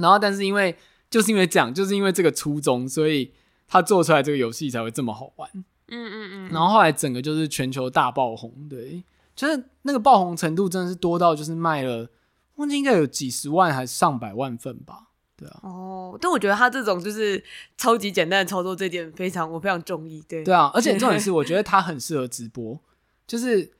[0.00, 0.76] 然后，但是因为
[1.08, 3.32] 就是因为这样，就是因为这个初衷，所以。
[3.72, 9.04] 他做出来这个游戏才会这么好玩，嗯嗯嗯，然后后来整个就是全球大爆红，对，
[9.36, 12.08] 就是那个爆红程度真的是多到就是卖了，
[12.56, 15.60] 忘记应该有几十万还是上百万份吧，对啊。
[15.62, 17.40] 哦，但我觉得他这种就是
[17.76, 22.76] 超级简单的操作，这点非常我非常中意，对，对啊，而且重点是 我觉得他很适合直播，
[23.28, 23.70] 就是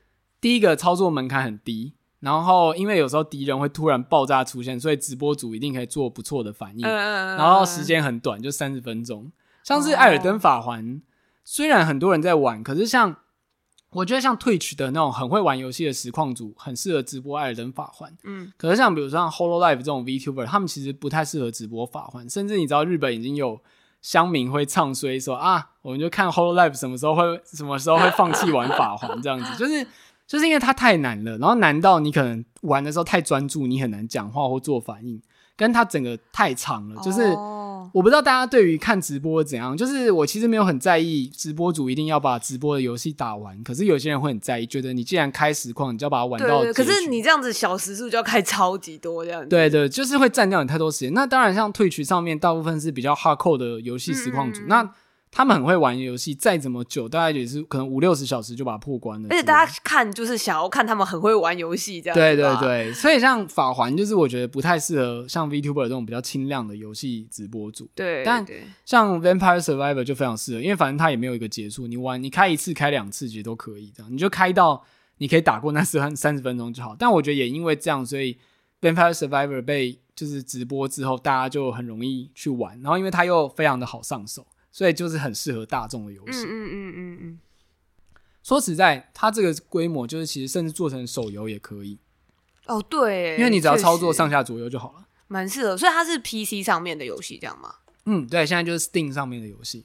[0.40, 9.32] 第一个操作门槛很低，然后因为有时候敌人会突然爆炸出现，所以直播组一定可以做不错的反应，嗯，然后时间很短，就三十分钟。
[9.64, 10.84] 像是《艾尔登法环》，
[11.44, 13.16] 虽然很多人在玩，可是像
[13.90, 18.10] 我觉得像 Twitch 的那种很会玩游戏的实况组，很适合直播《艾尔登法环》。
[18.24, 22.28] 嗯，可是像比如说像 Hololive 这种 VTuber，他们其实不太适合直播法环。
[22.28, 23.60] 甚至你知道，日本已经有
[24.00, 29.86] 乡民会唱衰说啊，我们就看 Hololive 什么时候会什么时候会放弃玩法环这样子，就是
[30.30, 35.20] 就是因为它太难了，然后难到你可能玩的时候太专注，你很难讲话或做反应，
[35.56, 37.36] 跟它整个太长了，就是。
[37.92, 46.62] 我不知道大家对于看直播怎样，就是我其实没有很在意直播主一定要把直播的游戏打完，可是有些人会很在意，觉得你既然开实况，你就要把它玩到。
[46.62, 49.48] 对，可是你这样子小时数就要开超级多这样子。
[49.48, 51.12] 对对，就是会占掉你太多时间。
[51.14, 54.90] 那当然，像 Twitch 上面大部分是比较 hardcore 的游戏实况主，嗯、那。
[55.32, 59.28] 他们很会玩游戏，再怎么久，大概也是可能五六十小时就把它破关了。
[59.30, 62.14] 而且大家看就是想要看他们很会玩游戏这样。
[62.14, 67.88] 对对对，所以像法环就是我觉得不太适合像 VTuber 这种比较轻量的游戏直播组。
[67.94, 68.44] 对，但
[68.84, 74.84] 像 Vampire Survivor 就非常适合，因为反正它也没有一个结束，你玩你开一次开两次其实都可以这样，你就开到
[75.18, 76.96] 你可以打过那三 三十分钟就好。
[76.98, 78.36] 但我觉得也因为这样，所以
[78.80, 84.44] Vampire Survivor 被就是直播之后，大家就很容易去玩，然后因为它又非常的好上手。
[84.70, 86.38] 所以就是很适合大众的游戏。
[86.40, 87.38] 嗯嗯嗯嗯嗯。
[88.42, 91.98] 说实在，它这个规模就是其实甚至做成手游也可以。
[92.66, 95.06] 哦，对，因为你只要操作上下左右就好了。
[95.28, 97.74] 蛮适合，所以它是 PC 上面的游戏，这样吗？
[98.06, 99.84] 嗯，对，现在就是 Steam 上面的游戏。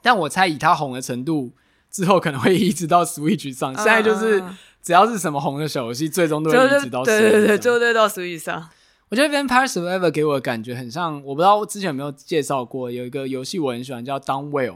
[0.00, 1.52] 但我猜以它红的程度，
[1.90, 3.74] 之后可能会一直到 Switch 上。
[3.74, 4.42] 现在就是
[4.82, 7.20] 只要是什么红的小游戏，最终都会移植到 Switch 上。
[7.20, 8.68] 对对对，最后都会到 Switch 上。
[9.12, 14.70] 我觉得《Vampire Survivor》给我的感觉很像，我不知道我之前有没有介绍过，有一个游戏我很喜欢，叫《Downwell》。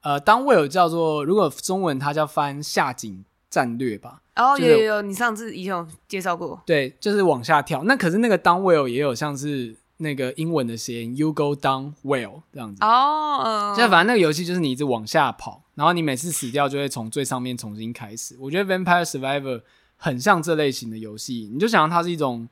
[0.00, 4.22] 呃，《Downwell》叫做如果中文它叫翻下井战略吧。
[4.34, 6.60] 哦，有有有，你上次以前有介绍过。
[6.66, 7.84] 对，就是往下跳。
[7.84, 12.82] 那可是那个《Downwell》也有像是那个英文的谐音，“You go down well” 这样子。
[12.82, 13.72] 哦。
[13.76, 18.36] 现在反正那个游戏就是你一直往下跑，然后你每次死掉就会从最上面重新开始。
[18.40, 19.58] 我觉得《Vampire Survivor》
[19.94, 22.48] 很像这类型的游戏，你就想它是一种。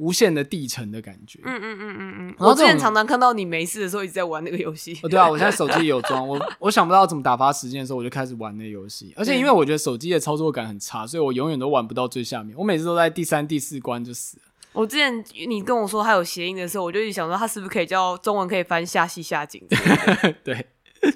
[0.00, 1.38] 无限的地层的感觉。
[1.44, 2.34] 嗯嗯嗯嗯嗯。
[2.38, 4.98] 我之前常常看到你没事的时候一直在玩那个游戏。
[5.02, 6.26] 哦，对啊，我现在手机有装。
[6.26, 9.12] 我我想不到怎么打发时间的时候，我就开始玩那游戏。
[9.16, 12.56] 而且因为我觉得手机的操作感很差，所以我永远都玩不到最下面。
[12.56, 14.44] 我每次都在第三、第四关就死了。
[14.72, 19.62] 我之前你跟我说它有谐音的时候，我就一直想说它是不是可以叫中文可以翻下戏下井？
[20.44, 20.66] 对，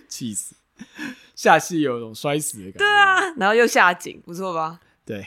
[0.09, 0.55] 气死！
[1.37, 2.78] 下戏有种摔死的感觉。
[2.78, 4.80] 对啊，然后又下井，不错吧？
[5.07, 5.24] 对。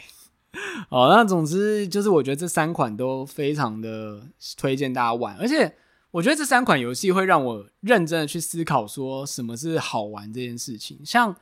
[0.89, 4.21] 好，那总之就是我觉得这三款都非常的
[4.57, 5.75] 推荐大家玩，而且
[6.11, 10.99] 我觉得这三款游戏会让我认真的去思考说什么是好玩这件事情。
[11.05, 11.33] 像《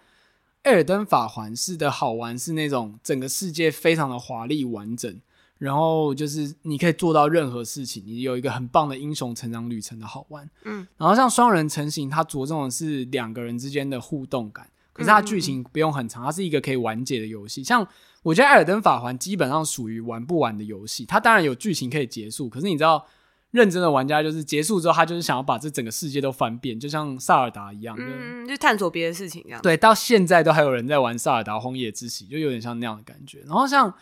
[0.63, 5.21] 艾尔登法环》式的好玩是那种整个世界非常的华丽完整，
[5.59, 10.49] 然后就是你可以做到任何事情，你有一个很棒的英雄成长旅程的好玩。
[10.63, 17.87] 嗯，然后像双人成型，它着重的是两个人之间的互动感，可是它剧情不用很长，它是一个可以完结的游戏，像。
[18.25, 23.05] 我觉得《艾尔登法环》基本上属于玩不完的游戏，它当然有剧情可以结束，可是你知道，
[23.51, 29.61] 认真的玩家就是结束之后，他就是想要把这整个世界都翻遍，就像萨尔达一样，嗯，就探索别的事情一样。
[29.61, 33.41] 对，到现在都还有人在玩萨尔达荒野之息，就有点像那样的感觉。
[33.41, 33.91] 然后像《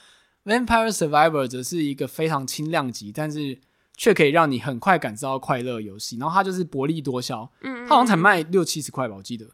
[0.45, 3.59] Vampire Survivor》则是一个非常轻量级，但是
[3.97, 6.15] 却可以让你很快感受到快乐游戏。
[6.17, 9.47] 然后它就是薄利多销，嗯，它好像才卖六七十块吧，我记得。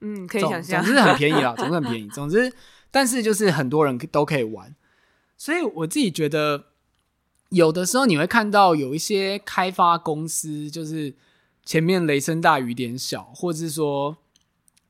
[0.00, 2.52] 嗯，可以想象，总之很便宜啦， 总之很便宜，总之。
[2.90, 4.74] 但是就是很多人都可以玩，
[5.36, 6.64] 所以我自己觉得，
[7.50, 11.14] 有的时候你会看到有一些开发公司，就是
[11.66, 14.16] 前面雷声大雨点小，或者是说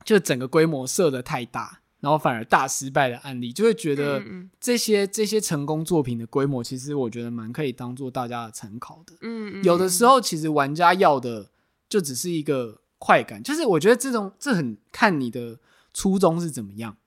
[0.05, 4.23] 就整个规模设的太大，然后反而大失败的案例，就会觉得
[4.61, 9.13] 这些这些成功作品的规模，其实我觉得蛮可以当做大家的参考的。
[9.21, 11.49] 嗯，有的时候其实玩家要的
[11.89, 15.57] 就只是一个快感，就是我觉得这种这很看你的
[15.93, 16.97] 初衷是怎么样。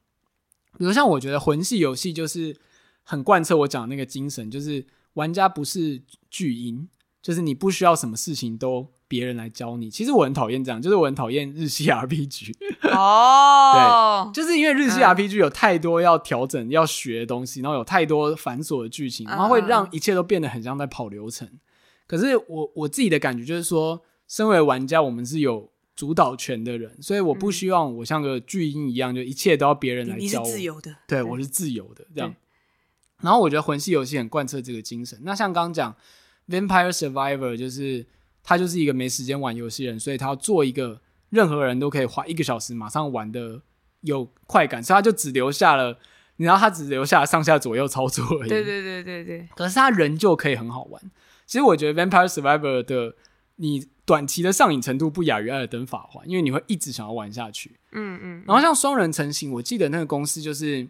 [0.79, 2.57] 比如像我觉得魂系游戏就是
[3.03, 6.89] 很贯彻我讲的那个精神，就是玩家不是巨婴，
[7.21, 9.91] 就是你不需要什么事情都别人来教你。
[9.91, 12.55] 其实我很讨厌这样，就是我很讨厌日系 RPG。
[12.91, 21.47] 哦，对，就是因为日系 RPG 有太多要调整、要学的东西，然后有太多繁琐的剧情，然后会让一切都变得很像在跑流程。
[22.07, 25.71] 可是我我自己的感觉就是说，身为玩家，我们是有。
[25.95, 30.47] 主导权的人，所以我不希望我像个巨婴一样，就一切都要别人来教我。
[30.47, 32.35] 你是自由的，对，我是自由的这样。
[33.21, 35.19] 然后我觉得魂系游戏很贯彻这个精神。
[35.23, 35.95] 那像刚刚讲
[36.53, 38.05] 《Vampire Survivor》，就是
[38.43, 43.63] 他就是一个没时间玩游戏人，所以他要做一个任何人都可以花一个小时马上玩的
[44.01, 45.99] 有快感，所以他就只留下了，
[46.37, 48.49] 你知道他只留下了上下左右操作而已。
[48.49, 49.49] 对对对对对。
[49.55, 51.01] 可是他人就可以很好玩。
[51.47, 53.15] 其实我觉得《Vampire Survivor》的
[53.63, 53.89] 你。
[54.05, 57.71] 短期的上瘾程度不亚于《艾尔登法环》，因为你会一直想要玩下去。
[57.93, 58.45] 嗯嗯。
[58.45, 60.87] 然后像双人成行，我记得那个公司就是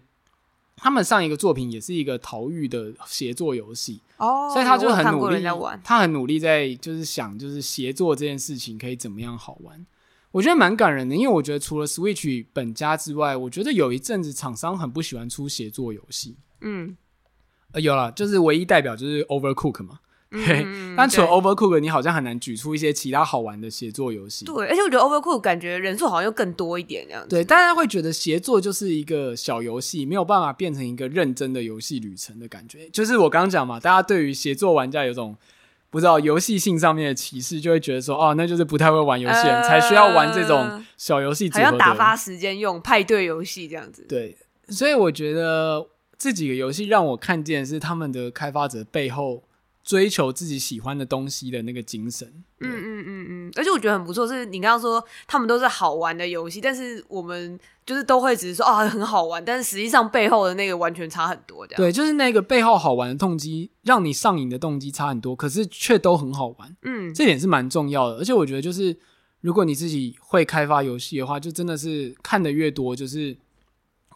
[0.77, 5.45] 他们上一个作品也是一个逃狱的协作游戏哦，所以他就很努力，
[5.85, 9.87] 他很努力在就是想就是协作这件事情可以怎么样好玩。
[10.31, 16.39] 我觉得蛮感人的，因为我觉得除了 Switch 本家之外，我觉得有一阵子厂商很不喜欢出协作游戏。
[16.63, 16.97] 嗯，
[17.73, 20.01] 呃，有了，就是唯一代表就是 Overcook 嘛。
[20.33, 24.45] 嗯，但除了 Overcook，你好像很难举出一些其他好玩的协作游戏。
[24.47, 27.29] 对，而且我觉得 Overcook 感觉人数好像又更多一点这样子。
[27.29, 32.89] 对，大家会觉得协作就是一个小游戏，没有办法变成一个认真的游戏旅程的感觉。
[32.91, 35.37] 就是我刚刚讲嘛，大家对于协作玩家有种
[35.91, 44.07] 不知道游戏性上面的歧视，就会觉得说，哦，那就是不太会玩游戏人、呃、才需要玩这种小游戏，好像打发时间用派对游戏这样子。
[44.09, 44.37] 对，
[44.69, 49.43] 所以我觉得这几个游戏让我看见是他们的开发者背后。
[49.85, 52.29] 追求自己喜欢的东西的那个精神，
[52.61, 61.77] 嗯嗯嗯嗯，而且我觉得很不错，是你刚刚说他们都是好玩的游戏，但是我们就是都会只是说啊很好玩，但是实际上背后的那个完全差很多，这样。
[61.83, 68.19] 对，就是那个背后好玩的动机，让你上瘾的动机差很多，可是却都很好玩，嗯，这点是蛮重要的。
[68.19, 68.97] 而且我觉得就是
[69.41, 73.37] 如果你自己会开发游戏的话，就真的是看的越多，就是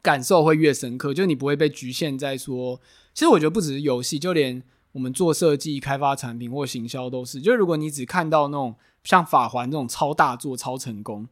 [0.00, 2.80] 感受会越深刻，就你不会被局限在说，
[3.12, 4.62] 其实我觉得不只是游戏，就连。
[4.96, 8.74] 我们做设计、开发产品或行销都是，就是如果你只看到那种
[9.04, 11.28] 像法环这种超大作、超成功，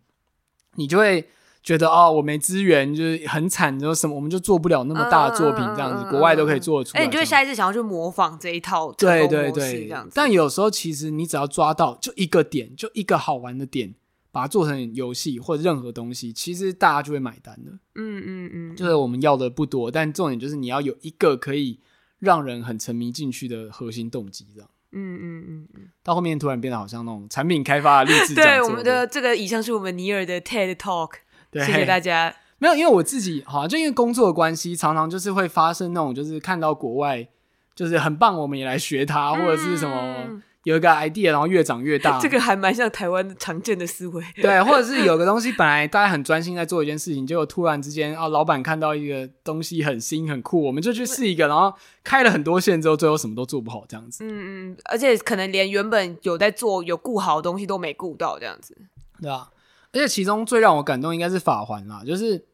[0.74, 1.30] 你就会
[1.62, 7.00] 觉得哦，我没资源，就是很惨，就什么我们就做不了那么大的作品这样子，国外都可以做出来。
[7.02, 10.12] 哎，你就会下一次想要去模仿这一套对对对这样子。
[10.14, 13.94] 但有时候其实你只要抓到就一个点，就一个好玩的点，
[14.30, 17.70] 把它做成游戏或者任何东西，其实大家就会买单的。
[17.94, 21.80] 嗯嗯嗯，就是我们要的不多，但重点就是你要有一个可以。
[22.24, 24.68] 让人很沉迷进去的核心动机，这样。
[24.96, 25.88] 嗯嗯嗯嗯。
[26.02, 28.34] 到后面突然变得好像那种产品开发的励志。
[28.34, 31.10] 对，我们的这个以上是我们尼尔的 TED Talk。
[31.50, 32.34] 对，谢谢大家。
[32.58, 37.28] 没有，因为我自己好像就因为工作的关系，常常就是会发生那种，就是看到国外
[37.74, 40.40] 就是很棒，我们也来学它，或者是什么。
[40.64, 44.24] 有一个 idea，然后越长越大， 这个还蛮像台湾常见的思维。
[44.36, 54.24] 对，或者是有个东西本来大家很专心在做一件事情，结果突然之间啊，老板看到一个东西很新很酷，我们就去试一个，然后开了很多线之后，最后什么都做不好这样子。
[54.24, 58.74] 嗯嗯，而且可能连原本有在做有顾好的东西都没顾到这样子。
[59.20, 59.50] 对啊，
[59.92, 62.46] 而且其中最让我感动应该是法环啦，就是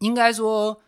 [0.00, 0.80] 应该说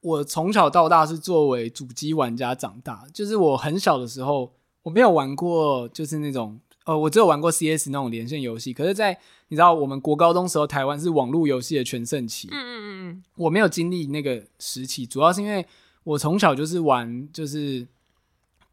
[0.00, 4.52] 我从小到大是作为主机玩家长大，就是我很小的时候。
[4.88, 8.72] 我没有玩过，就是那种呃，我只有玩过 CS 那种连线游戏。
[8.72, 9.18] 可是，在
[9.48, 12.48] 你知道，我们国高中时候，台湾是网络游戏的全盛期。
[12.50, 15.66] 嗯嗯嗯，我没有经历那个时期，主要是因为
[16.04, 17.86] 我从小就是玩就是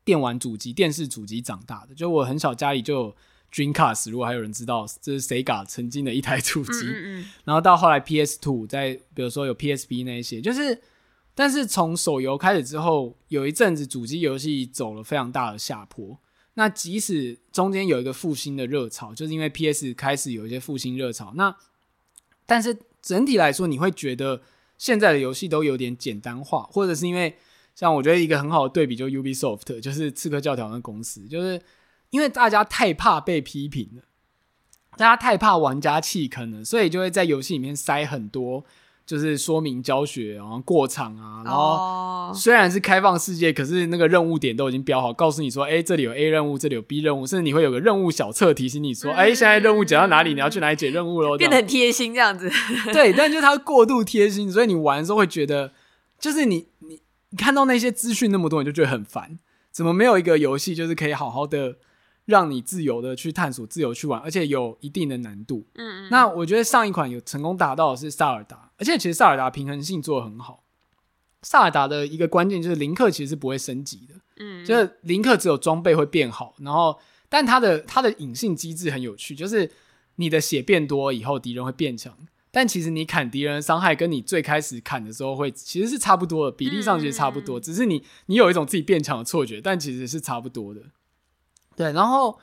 [0.05, 1.93] 电玩主机、电视主机长大的。
[1.93, 3.15] 就我很小家里就有
[3.51, 6.85] Dreamcast，如果还有人知道，这是 Sega 曾经的一台主机。
[6.85, 10.81] 嗯嗯，然后到后来 PS Two，在比如说有 PSP 那一些，就是。
[11.35, 16.17] 但是从手游开始之后，有一阵子主机游戏走了非常大的下坡。
[16.53, 21.33] 那即使中间有一个复兴的热潮，就是因为 PS 开始有一些复兴热潮。
[21.35, 21.53] 那
[22.45, 24.41] 但是整体来说，你会觉得
[24.77, 27.35] 现在的游戏都有点简单化，或者是因为
[27.75, 31.61] 像我觉得一个很好的对比，就 Ubisoft，就是刺客教条那公司，就是
[32.11, 34.03] 因为大家太怕被批评了，
[34.95, 38.63] 大家太怕玩家弃坑了，所以就会在游戏里面塞很多。
[39.05, 52.51] 就是说明教学，然后过场啊，然后虽然是开放世界，可是那个任务点都已经标好，告诉你说，哎，这里有 A 任务，这里有 B 任务，甚至你会有个任务小册提醒你说，哎，现在任务讲到哪里，你要去哪里解任务喽，变得很贴心这样子。
[52.91, 55.71] 对， 但就是它过度贴心，所以你玩的时候会觉得，
[56.19, 59.37] 就是你你你看到那些资讯那么多，你就觉得很烦，
[59.71, 61.75] 怎么没有一个游戏就是可以好好的。
[62.25, 65.67] 让你自由的去探索，自由去玩，而且有一定的难度。
[65.75, 66.09] 嗯嗯。
[66.09, 70.63] 那我觉得上一款有成功达到的是萨尔达，而且其实萨尔达平衡性做得很好。
[71.43, 74.15] 萨尔达的一个关键就是林克其实是不会升级的。
[74.37, 74.65] 嗯。
[74.65, 76.99] 就是林克只有装备会变好，然后
[77.29, 79.69] 但它的它的隐性机制很有趣，就是
[80.15, 82.17] 你的血变多以后敌人会变强，
[82.49, 90.81] 但其实你砍敌人的伤害跟你最开始砍的时候会其实是差不多的，比例上其实差不多，只是你你有一种自己变强的错觉，但其实是差不多的。
[91.75, 92.39] 对，然后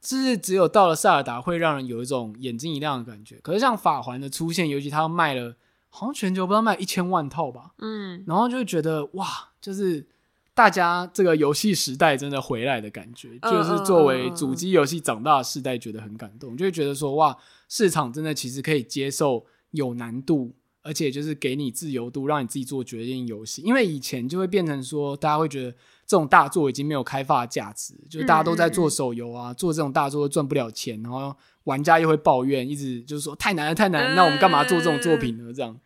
[0.00, 3.36] 就是只有到了塞尔达，会让人有一种眼睛一亮的感觉。
[3.42, 5.56] 可是像法环的出现，尤其它卖了，
[5.88, 9.26] 好像全球不知道卖一千万套吧，嗯，然后就会觉得哇，
[9.60, 10.06] 就是
[10.54, 17.36] 大家这个游戏时代真的回来的感觉，就是作为主机游戏长大的世代，觉得很感动，就会觉得说哇，
[17.68, 23.62] 市场真的其实可以接受有难度，而且就是给你自由度，让你自己做决定游戏。
[23.62, 25.74] 因为以前就会变成说，大家会觉得。
[26.06, 31.34] 这种大作已经没有开发的价值，就是大家都在做手游啊，嗯、做这种大作赚不了钱，然后
[31.64, 35.52] 玩家又会抱怨，一直就是说太难了，太难了，那我们干嘛做这种作品呢？
[35.52, 35.76] 这样。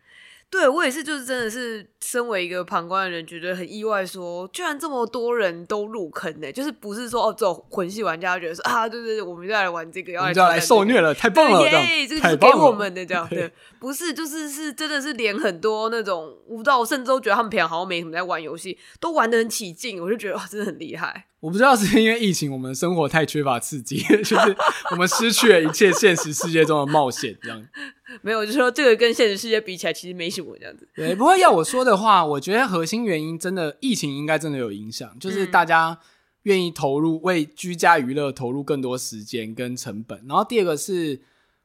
[0.51, 13.49] 对，我也是，就是真的是身为一个旁观的人，觉得很意外说，说居然这么多人都入坑呢，就是不是说哦，只有魂系玩家觉得说啊，对对对，我们就要来玩这个，要来、这个、要来受虐了，太棒了，耶，这个是给我们的这样， 对，
[13.79, 21.27] 不是，就是是真的是连很多那种，我不知道，我甚至都觉得他们平常好像没什么在玩游戏，都玩的很起劲，我就觉得哇，真的很厉害。
[21.41, 24.55] 我不知道是因为疫情，我们的生活太缺乏刺激， 就是
[24.91, 27.67] 我们失去了一切现实世界中的冒险，这样。
[28.21, 30.87] 没有，就是说这个跟现实世界比起来，其实没什么这样子。
[30.95, 35.97] 对，不过要我说的话，我觉得核心原因真的疫情应该真的有影响，就是大家
[36.43, 40.23] 愿意投入为居家娱乐投入更多时间跟成本。
[40.27, 41.21] 然后第二个是，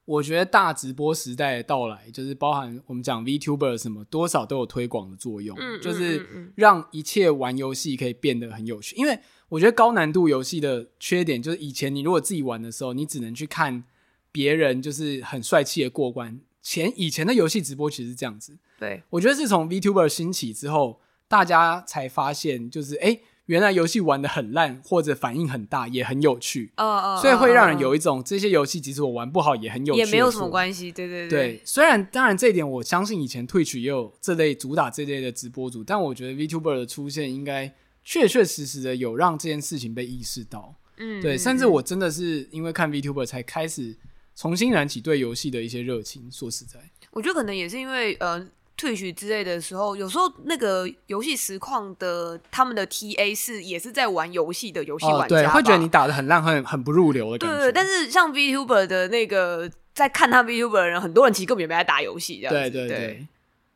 [0.06, 9.18] 我觉得大直播时代的到来，就是包含我们讲 VTuber 什么，多少都有推广的作用，嗯，就是让一切玩游戏可以变得很有趣，因为。
[9.48, 13.84] 我觉得高难度游戏的缺点就是，以前你如果自己玩的时候，你只能去看
[14.32, 16.40] 别人就是很帅气的过关。
[16.60, 18.58] 前以前的游戏直播其实是这样子。
[18.76, 26.72] 对，我觉得是从 VTuber 兴起之后，大家才发现，就是哎，原来游戏玩的很烂或者反应很大也很有趣。
[26.76, 30.90] 哦哦，所以会让人有一种这些游戏即使我玩不好也很有趣，也没有什么关系。
[30.90, 31.52] 对对对。
[31.52, 37.72] 对，虽然当然这一点我相信以前 Twitch 也有这类主打这类的直播主，但我觉得 VTuber 的出现应该。
[38.08, 43.96] 确确实实的有让这件事情被意识到，嗯，对，甚至我真的是因为看 VTuber 才开始
[44.36, 46.30] 重新燃起对游戏的一些热情。
[46.30, 46.78] 说实在，
[47.10, 48.40] 我觉得可能也是因为呃
[48.78, 57.56] ，Twitch 之类的时候，有时候那个游戏实况的他们的 TA 是也是在玩游戏的游戏玩家，哦，对，会觉得你打的很烂，很很不入流的感觉。
[57.56, 62.70] 对，对，但是像 VTuber 的那个在看他 VTuber 的人，很多人其实根本也没在打游戏，这样子。
[62.70, 63.26] 对对对，对，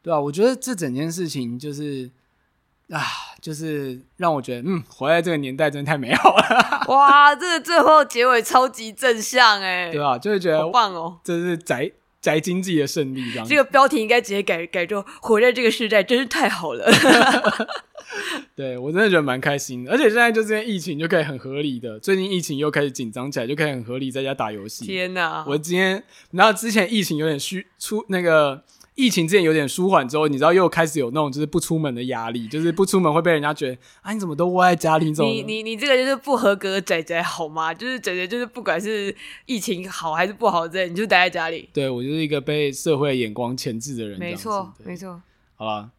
[0.05, 2.09] 对啊，我觉得这整件事情就是。
[2.91, 3.03] 啊，
[3.41, 6.45] 就是让我觉得，嗯，活在这个年代真的太美好了。
[6.89, 10.19] 哇，这个最后结尾超级正向哎，对吧？
[10.19, 13.47] 就会觉得好棒哦，这是宅宅经济的胜利，这样。
[13.47, 16.85] 这个标题应该直接改改做“活在这个时代真是太好了”。
[18.57, 24.85] 对，我真的觉得蛮开心的，而且现在就这边疫情就可以很合理的，最近疫情又开始紧张起来，就可以很合理在家打游戏。
[24.85, 25.45] 天哪！
[25.47, 28.65] 我今天，然后之前疫情有点虚出那个。
[28.97, 35.11] 疫情之前有点舒缓之后，你知道又开始有那种就是不出门的压力，就是不出门会被人家觉得啊，你怎么都窝在家里？
[35.11, 37.73] 你你你这个就是不合格的仔仔好吗？
[37.73, 39.15] 就是仔仔就是不管是
[39.47, 41.69] 疫情好还是不好的，你就待在家里。
[41.73, 44.19] 对，我就是一个被社会眼光牵制的人。
[44.19, 45.23] 没错，没错。
[45.55, 45.91] 好了，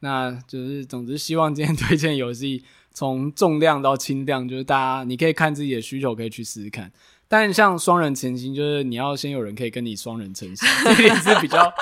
[0.00, 6.92] 那就是总之希望今天推荐游戏从重量到轻量，就是大家你可以看自己的需求，可以去试试看。
[7.26, 11.72] 但像双人成行，就是你要先有人可以跟你双人成行，这点是比较。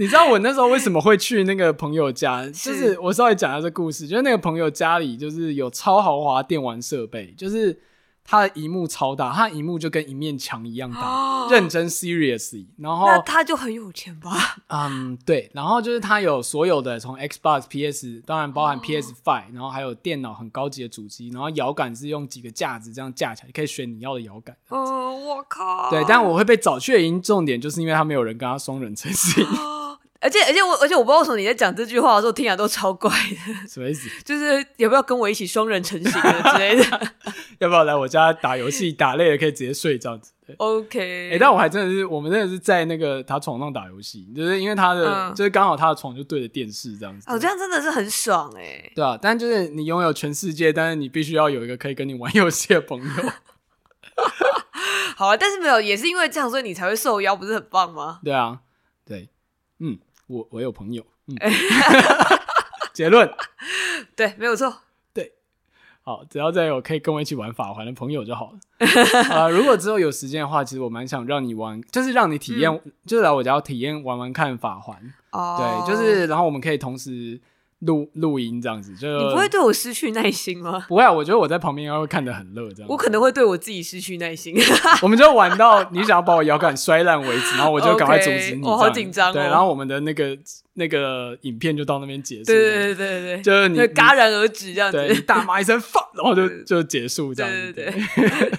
[0.00, 2.46] 你知道我那时候为什么会去那个朋友家？
[2.48, 7.78] 就是我稍微讲一下这故事，就是那个朋友家里就是有超豪华电玩设备，就是
[8.24, 12.64] 他的荧幕超大，他的荧幕就跟一面墙一样大，哦，认真 seriously。
[12.78, 14.30] 然后那他就很有钱吧？
[14.72, 15.50] 嗯，对。
[15.52, 24.56] 然后就是他有所有的从 Xbox、PS，当然包含 PS Five，然后还有电脑很高级的主机，然后摇杆是用几个架子这样架起来，可以选你要的摇杆。
[24.68, 25.90] 哦，我靠！
[25.90, 29.44] 对，但我会被找去的原因重点就是因为他没有人跟他双人成行。
[30.20, 34.08] 而且而且我而且我不知道为什么你在讲这句话的时候听起来都超怪的，什么意思？
[34.22, 37.12] 就是要不要跟我一起双人成行的之类的？
[37.58, 38.92] 要不要来我家打游戏？
[38.92, 40.32] 打累了可以直接睡这样子。
[40.58, 41.00] OK。
[41.00, 47.30] 哎、欸，但我还真的是，我们真的是在那个他床上打游戏，就是因为他的，嗯、就是刚好他的床就对着电视这样子。
[47.30, 48.92] 哦，这样真的是很爽哎、欸。
[48.94, 53.32] 对啊，但就是你拥有全世界，但是你必须要有一个可以跟你玩游戏的朋友。
[55.16, 58.20] 好啊，但是没有，也是因为这样，所以你才会受邀，不是很棒吗？
[58.22, 58.60] 对啊，
[59.06, 59.30] 对，
[59.78, 59.98] 嗯。
[60.30, 61.36] 我我有朋友，嗯、
[62.94, 63.28] 结论
[64.14, 64.72] 对，没有错，
[65.12, 65.32] 对，
[66.02, 68.58] 好，只要再有可以跟我一起玩法环的朋友就好了。
[69.30, 74.96] 啊、呃，如果之后有时间的话，其实我蛮想让你玩，就是让你体验，嗯、就是来我家体验玩玩看法环。
[75.32, 77.40] 哦，对，就是然后我们可以同时。
[77.80, 80.84] 录录音这样子，就你不会对我失去耐心吗？
[80.88, 82.88] 不会啊，我觉得我在旁边应该会看得很乐，这样。
[82.90, 84.54] 我可能会对我自己失去耐心。
[85.02, 88.62] 我们就玩到 你想要把我摇杆摔烂为止，然 后我就赶快阻止你。
[88.62, 89.32] 我、okay, 好紧张哦。
[89.32, 90.36] 对，然后我们的那个
[90.74, 92.44] 那个影片就到那边结束。
[92.44, 97.72] 对对对对对，就是你戛然而止这样子，对你大骂一声 fuck，然后就就结束这样子。
[97.72, 98.52] 对对对，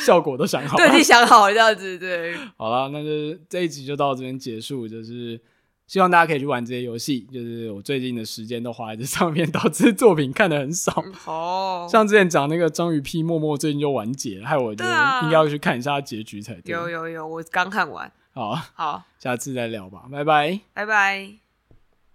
[0.00, 2.34] 效果都想好了，对，你想好了这样子，对。
[2.56, 5.40] 好了，那就这一集就到这边结束，就是。
[5.90, 11.04] 希望大家可以去玩这些游戏，就是我最近的时间都花在这上面，导致作品看的很少。
[11.26, 16.72] 哦，像之前讲那个章鱼 P 默默最近就完结了，害我觉得应该要去看一下结局才对。
[16.72, 18.08] 有有有，我刚看完。
[18.32, 21.39] 好，好，下次再聊吧，拜拜，拜拜。